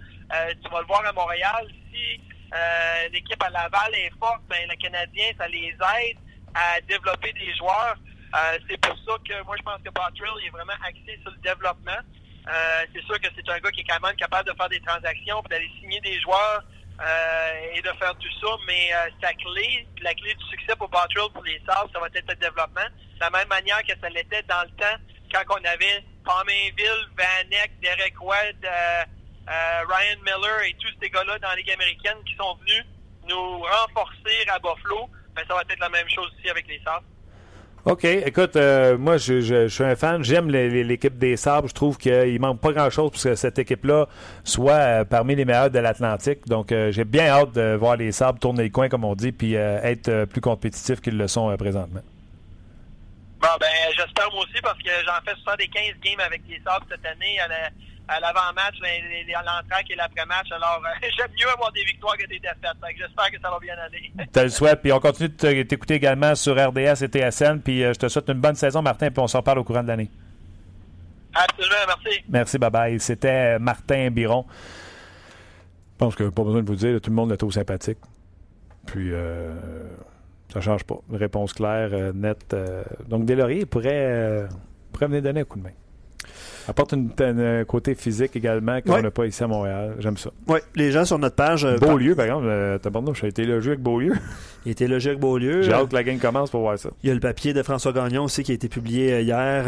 [0.63, 2.21] tu vas le voir à Montréal, si
[3.13, 6.17] l'équipe à Laval est forte, ben le Canadien, ça les aide
[6.55, 7.97] à développer des joueurs.
[8.69, 12.01] c'est pour ça que moi je pense que Bottrill est vraiment axé sur le développement.
[12.49, 14.81] Euh, c'est sûr que c'est un gars qui est quand même capable de faire des
[14.81, 16.63] transactions, d'aller signer des joueurs
[17.01, 18.49] euh, et de faire tout ça.
[18.67, 22.07] Mais euh, sa clé, la clé du succès pour Bottrill, pour les Sabres, ça va
[22.07, 22.87] être le développement.
[23.15, 24.97] De la même manière que ça l'était dans le temps
[25.33, 28.65] quand on avait Palmainville, Vanek, Derek White,
[29.49, 32.85] Ryan Miller et tous ces gars-là dans la Ligue américaine qui sont venus
[33.29, 35.11] nous renforcer à Buffalo.
[35.35, 37.05] Ben, ça va être la même chose ici avec les Sabres.
[37.87, 38.03] OK.
[38.05, 40.25] Écoute, euh, moi, je, suis un fan.
[40.25, 41.69] J'aime l'équipe des Sabres.
[41.69, 44.09] Je trouve qu'il manque pas grand-chose pour que cette équipe-là
[44.43, 46.49] soit euh, parmi les meilleures de l'Atlantique.
[46.49, 49.31] Donc, euh, j'ai bien hâte de voir les Sabres tourner le coin, comme on dit,
[49.31, 52.01] puis être plus compétitifs qu'ils le sont présentement.
[53.41, 57.07] Bon, ben, j'espère moi aussi parce que j'en fais 75 games avec les Sabres cette
[57.07, 57.71] année à
[58.09, 60.51] l'avant-match, l'entraque et l'après-match.
[60.53, 62.77] Alors, euh, j'aime mieux avoir des victoires que des défaites.
[62.97, 64.13] J'espère que ça va bien aller.
[64.33, 64.81] tu le souhaites.
[64.83, 67.61] Puis on continue de t'écouter également sur RDS et TSN.
[67.61, 69.11] Puis euh, je te souhaite une bonne saison, Martin.
[69.11, 70.11] Puis on s'en parle au courant de l'année.
[71.35, 72.25] Absolument, merci.
[72.29, 73.01] Merci, bye bye.
[73.01, 74.47] C'était Martin Biron.
[75.93, 77.99] Je pense que pas besoin de vous dire, tout le monde est trop sympathique.
[78.87, 79.53] Puis euh,
[80.53, 80.97] ça change pas.
[81.13, 82.55] Réponse claire, nette.
[83.07, 84.47] donc Delaurier pourrait,
[84.93, 85.73] pourrait venir donner un coup de main.
[86.69, 89.95] Apporte un euh, côté physique également qu'on n'a pas ici à Montréal.
[90.01, 90.31] J'aime ça.
[90.49, 91.65] Oui, les gens sur notre page.
[91.65, 92.79] Euh, Beaulieu, par exemple, euh,
[93.15, 94.15] j'ai été logé avec Beaulieu.
[94.67, 95.63] Il était logé avec Beaulieu.
[95.63, 96.91] J'ai hâte que la game commence pour voir ça.
[97.05, 99.65] Il y a le papier de François Gagnon aussi qui a été publié hier.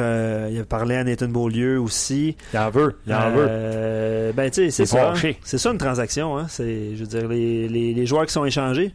[0.50, 2.36] il a parlé à Nathan Beaulieu aussi.
[2.52, 2.96] Il en veut.
[3.06, 4.32] Il en veut.
[4.34, 5.12] Ben, tu sais, c'est ça.
[5.12, 5.32] Hein.
[5.44, 6.36] C'est ça une transaction.
[6.36, 6.46] Hein.
[6.48, 8.92] C'est, je veux dire, les, les, les joueurs qui sont échangés.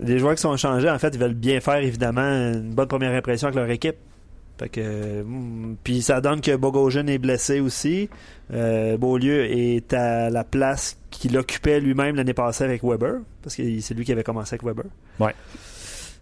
[0.00, 3.12] Les joueurs qui sont échangés, en fait, ils veulent bien faire, évidemment, une bonne première
[3.12, 3.96] impression avec leur équipe.
[4.58, 8.08] Fait que, hmm, puis ça donne que Bogosian est blessé aussi.
[8.52, 13.80] Euh, Beaulieu est à la place qu'il occupait lui-même l'année passée avec Weber, parce que
[13.80, 14.84] c'est lui qui avait commencé avec Weber.
[15.18, 15.34] Ouais.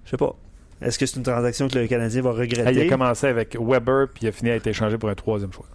[0.04, 0.34] Je sais pas.
[0.80, 2.72] Est-ce que c'est une transaction que le Canadien va regretter?
[2.72, 5.52] il a commencé avec Weber, puis il a fini à être échangé pour un troisième
[5.52, 5.66] choix.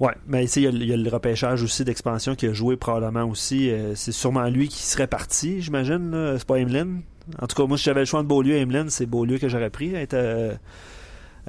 [0.00, 3.70] Oui, mais ici, il y, a, le repêchage aussi d'expansion qui a joué probablement aussi.
[3.70, 6.36] Euh, c'est sûrement lui qui serait parti, j'imagine.
[6.38, 7.02] C'est pas Emeline.
[7.38, 9.48] En tout cas, moi, si j'avais le choix de Beaulieu et Emeline, c'est Beaulieu que
[9.48, 9.94] j'aurais pris.
[9.94, 10.54] Être, euh,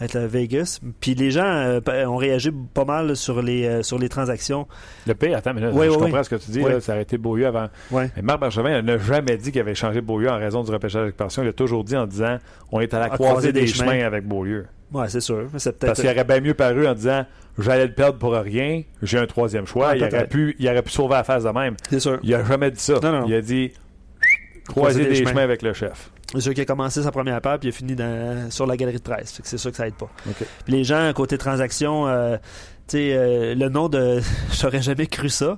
[0.02, 0.80] être à Vegas.
[1.00, 4.68] Puis les gens euh, ont réagi pas mal sur les, euh, sur les transactions.
[5.08, 6.62] Le pays, attends, mais là, je comprends ce que tu dis.
[6.62, 7.68] Là, ça a été Beaulieu avant.
[7.92, 11.44] Mais Marc Bergevin n'a jamais dit qu'il avait changé Beaulieu en raison du repêchage d'expansion.
[11.44, 12.38] Il a toujours dit en disant
[12.72, 14.06] on est à la croisée des, chemins.
[14.06, 14.66] avec Beaulieu.
[14.94, 15.48] Oui, c'est sûr.
[15.52, 17.26] Parce qu'il aurait bien mieux paru en disant
[17.58, 19.96] j'allais le perdre pour rien, j'ai un troisième choix.
[19.96, 21.76] il, aurait pu, il aurait pu sauver la face de même.
[21.90, 22.20] C'est sûr.
[22.24, 23.00] Il n'a jamais dit ça.
[23.28, 23.72] Il a dit
[24.68, 26.12] croiser des, chemins avec le chef.
[26.34, 27.96] C'est sûr qu'il a commencé sa première paire puis il a fini
[28.52, 29.42] sur la galerie de presse.
[29.44, 30.10] C'est sûr que ça aide pas.
[30.68, 32.38] les gens, côté transaction, euh,
[32.88, 34.22] tu sais, euh, le nom de.
[34.52, 35.58] J'aurais jamais cru ça.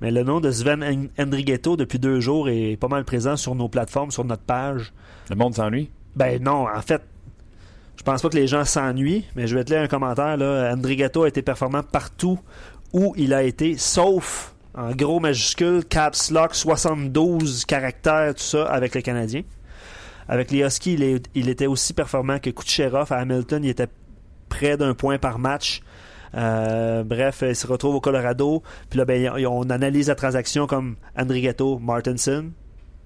[0.00, 3.68] Mais le nom de Sven Hendrighetto depuis deux jours est pas mal présent sur nos
[3.68, 4.92] plateformes, sur notre page.
[5.30, 5.90] Le monde s'ennuie?
[6.16, 7.02] Ben non, en fait,
[7.96, 10.36] je pense pas que les gens s'ennuient, mais je vais te lire un commentaire.
[10.36, 10.72] Là.
[10.72, 12.40] Hendrighetto a été performant partout
[12.92, 18.94] où il a été, sauf en gros majuscule, caps lock, 72 caractères, tout ça, avec
[18.94, 19.42] les Canadiens.
[20.28, 23.64] Avec les Huskies, il, était aussi performant que Kucherov à Hamilton.
[23.64, 23.88] Il était
[24.48, 25.82] près d'un point par match.
[26.34, 28.62] Euh, bref, il se retrouve au Colorado.
[28.88, 32.50] Puis là, ben, on analyse la transaction comme Andrigetto, Martinson.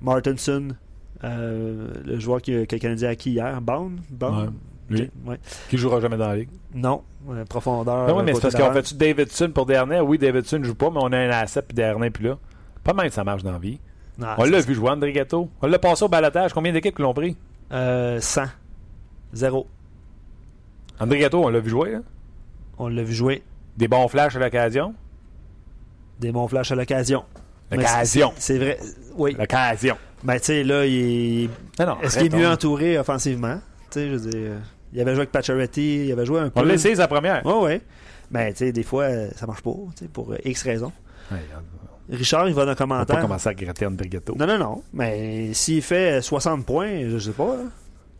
[0.00, 0.68] Martinson,
[1.24, 3.60] euh, le joueur que, que le Canadien a acquis hier.
[3.60, 4.00] Bound?
[4.10, 4.52] Bound?
[4.88, 5.10] lui?
[5.68, 6.48] Qui jouera jamais dans la ligue?
[6.74, 7.02] Non,
[7.48, 8.08] profondeur.
[8.08, 10.00] Non, mais c'est parce qu'on fait Davidson pour Dernier?
[10.00, 12.38] Oui, Davidson ne joue pas, mais on a un asset puis Dernier puis là.
[12.84, 13.80] Pas mal ça marche dans la vie
[14.20, 15.50] on l'a vu jouer, André Gatto.
[15.62, 16.52] On l'a passé au balotage.
[16.52, 17.36] Combien d'équipes l'ont pris?
[17.72, 18.44] Euh, 100.
[19.32, 19.66] Zéro.
[20.98, 21.94] André Gatto, on l'a vu jouer.
[21.94, 22.02] Hein?
[22.78, 23.42] On l'a vu jouer.
[23.76, 24.94] Des bons flashs à l'occasion?
[26.20, 27.24] Des bons flashs à l'occasion.
[27.70, 28.32] L'occasion.
[28.36, 28.78] C'est vrai.
[29.16, 29.36] Oui.
[29.38, 29.96] L'occasion.
[30.24, 31.50] Ben, tu sais, là, il est.
[32.02, 33.58] Est-ce qu'il est mieux entouré offensivement?
[33.90, 34.52] Tu sais, je veux dire.
[34.92, 36.60] Il avait joué avec Pacioretty, il avait joué un peu.
[36.60, 37.44] On l'a essayé sa première.
[37.44, 37.80] Oui, oui.
[38.30, 40.92] Mais, tu sais, des fois, ça marche pas, tu sais, pour X raisons.
[41.30, 41.38] Ouais,
[42.10, 43.06] Richard, il va dans le commentaire.
[43.08, 44.34] On va pas commencer à gratter un brigato.
[44.38, 44.82] Non, non, non.
[44.92, 47.56] Mais s'il fait 60 points, je sais pas.
[47.56, 47.70] Hein.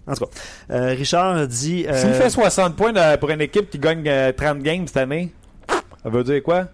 [0.06, 0.30] En tout cas,
[0.70, 1.86] euh, Richard dit.
[1.88, 5.32] Euh, s'il fait 60 points pour une équipe qui gagne 30 euh, games cette année,
[5.68, 6.66] ça veut dire quoi?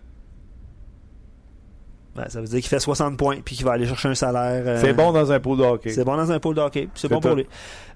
[2.14, 4.78] Ben, ça veut dire qu'il fait 60 points puis qu'il va aller chercher un salaire.
[4.78, 5.90] c'est bon dans un pool de hockey.
[5.90, 6.88] C'est bon dans un pool de hockey.
[6.94, 7.46] C'est bon pour lui.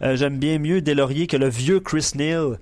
[0.00, 2.58] J'aime bien mieux Delaurier que le vieux Chris Neal,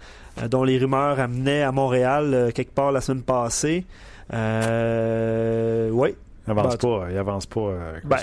[0.51, 3.87] dont les rumeurs amenaient à Montréal quelque part la semaine passée.
[4.33, 6.17] oui,
[6.47, 7.07] il avance ben, pas.
[7.11, 8.17] Il avance pas euh, ben,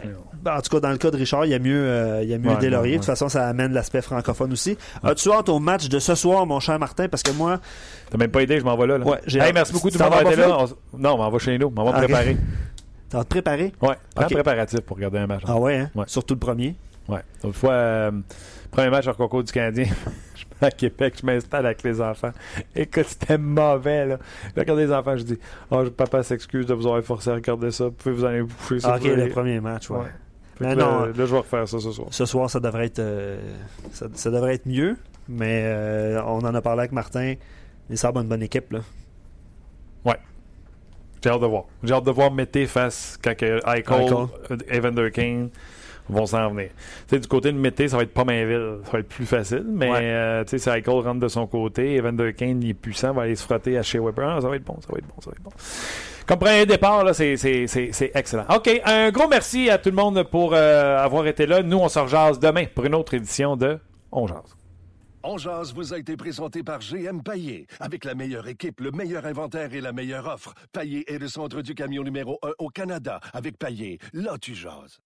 [0.44, 2.30] ben, en tout cas, dans le cas de Richard, il y a mieux, euh, il
[2.30, 4.78] y a mieux De toute façon, ça amène l'aspect francophone aussi.
[5.04, 7.08] As-tu hâte au match de ce soir, mon cher Martin?
[7.08, 7.60] Parce que moi.
[8.10, 8.98] T'as même pas aidé, je m'en vais là.
[8.98, 9.18] là.
[9.28, 10.66] hey, merci beaucoup de m'avoir été là.
[10.98, 11.74] Non, on va chez nous.
[11.76, 12.38] On va préparer.
[13.10, 13.74] Tu vas te préparer?
[13.82, 13.96] Ouais.
[14.16, 15.42] Prends préparatif pour regarder un match.
[15.46, 15.90] Ah ouais, hein?
[16.08, 16.76] Surtout le premier.
[17.10, 17.20] Ouais.
[17.44, 18.12] Une fois, euh,
[18.72, 19.86] premier match hors concours du Canadien.
[20.66, 22.32] à Québec, je m'installe avec les enfants.
[22.76, 24.18] Écoute, c'était mauvais, là.
[24.56, 25.40] Je regarde les enfants, je dis
[25.72, 27.86] Oh, papa s'excuse de vous avoir forcé à regarder ça.
[27.86, 28.96] Vous pouvez vous aller bouffer ça.
[28.96, 30.08] ok, le premier match, ouais.
[30.60, 32.08] Mais non, là, je vais refaire ça ce soir.
[32.12, 33.40] Ce soir, ça devrait être, euh,
[33.92, 34.96] ça, devrait être mieux.
[35.28, 37.34] Mais euh, on en a parlé avec Martin.
[37.90, 38.80] Les Sabres ont une bonne équipe, là.
[40.06, 40.18] Ouais.
[41.24, 41.66] J'ai hâte de voir.
[41.84, 44.28] J'ai hâte de voir Mété face quand Eichel,
[44.70, 45.50] Evander Kane
[46.10, 46.70] vont s'en venir.
[47.08, 48.80] sais, du côté de Mété, ça va être pas Mainville.
[48.86, 51.96] Ça va être plus facile, mais euh, tu sais, Cycle rentre de son côté.
[51.96, 54.28] Evander Kane, il est puissant, va aller se frotter à chez Weber.
[54.28, 55.52] Ah, ça va être bon, ça va être bon, ça va être bon.
[56.26, 57.36] Comme premier départ, là, c'est,
[58.14, 58.46] excellent.
[58.50, 61.62] OK, un gros merci à tout le monde pour euh, avoir été là.
[61.64, 63.80] Nous, on se rejase demain pour une autre édition de
[64.12, 64.56] On Jase.
[65.24, 67.68] On Jase vous a été présenté par GM Paillé.
[67.80, 70.54] Avec la meilleure équipe, le meilleur inventaire et la meilleure offre.
[70.72, 73.20] Paillé est le centre du camion numéro 1 au Canada.
[73.34, 75.00] Avec Paillé, là tu jases.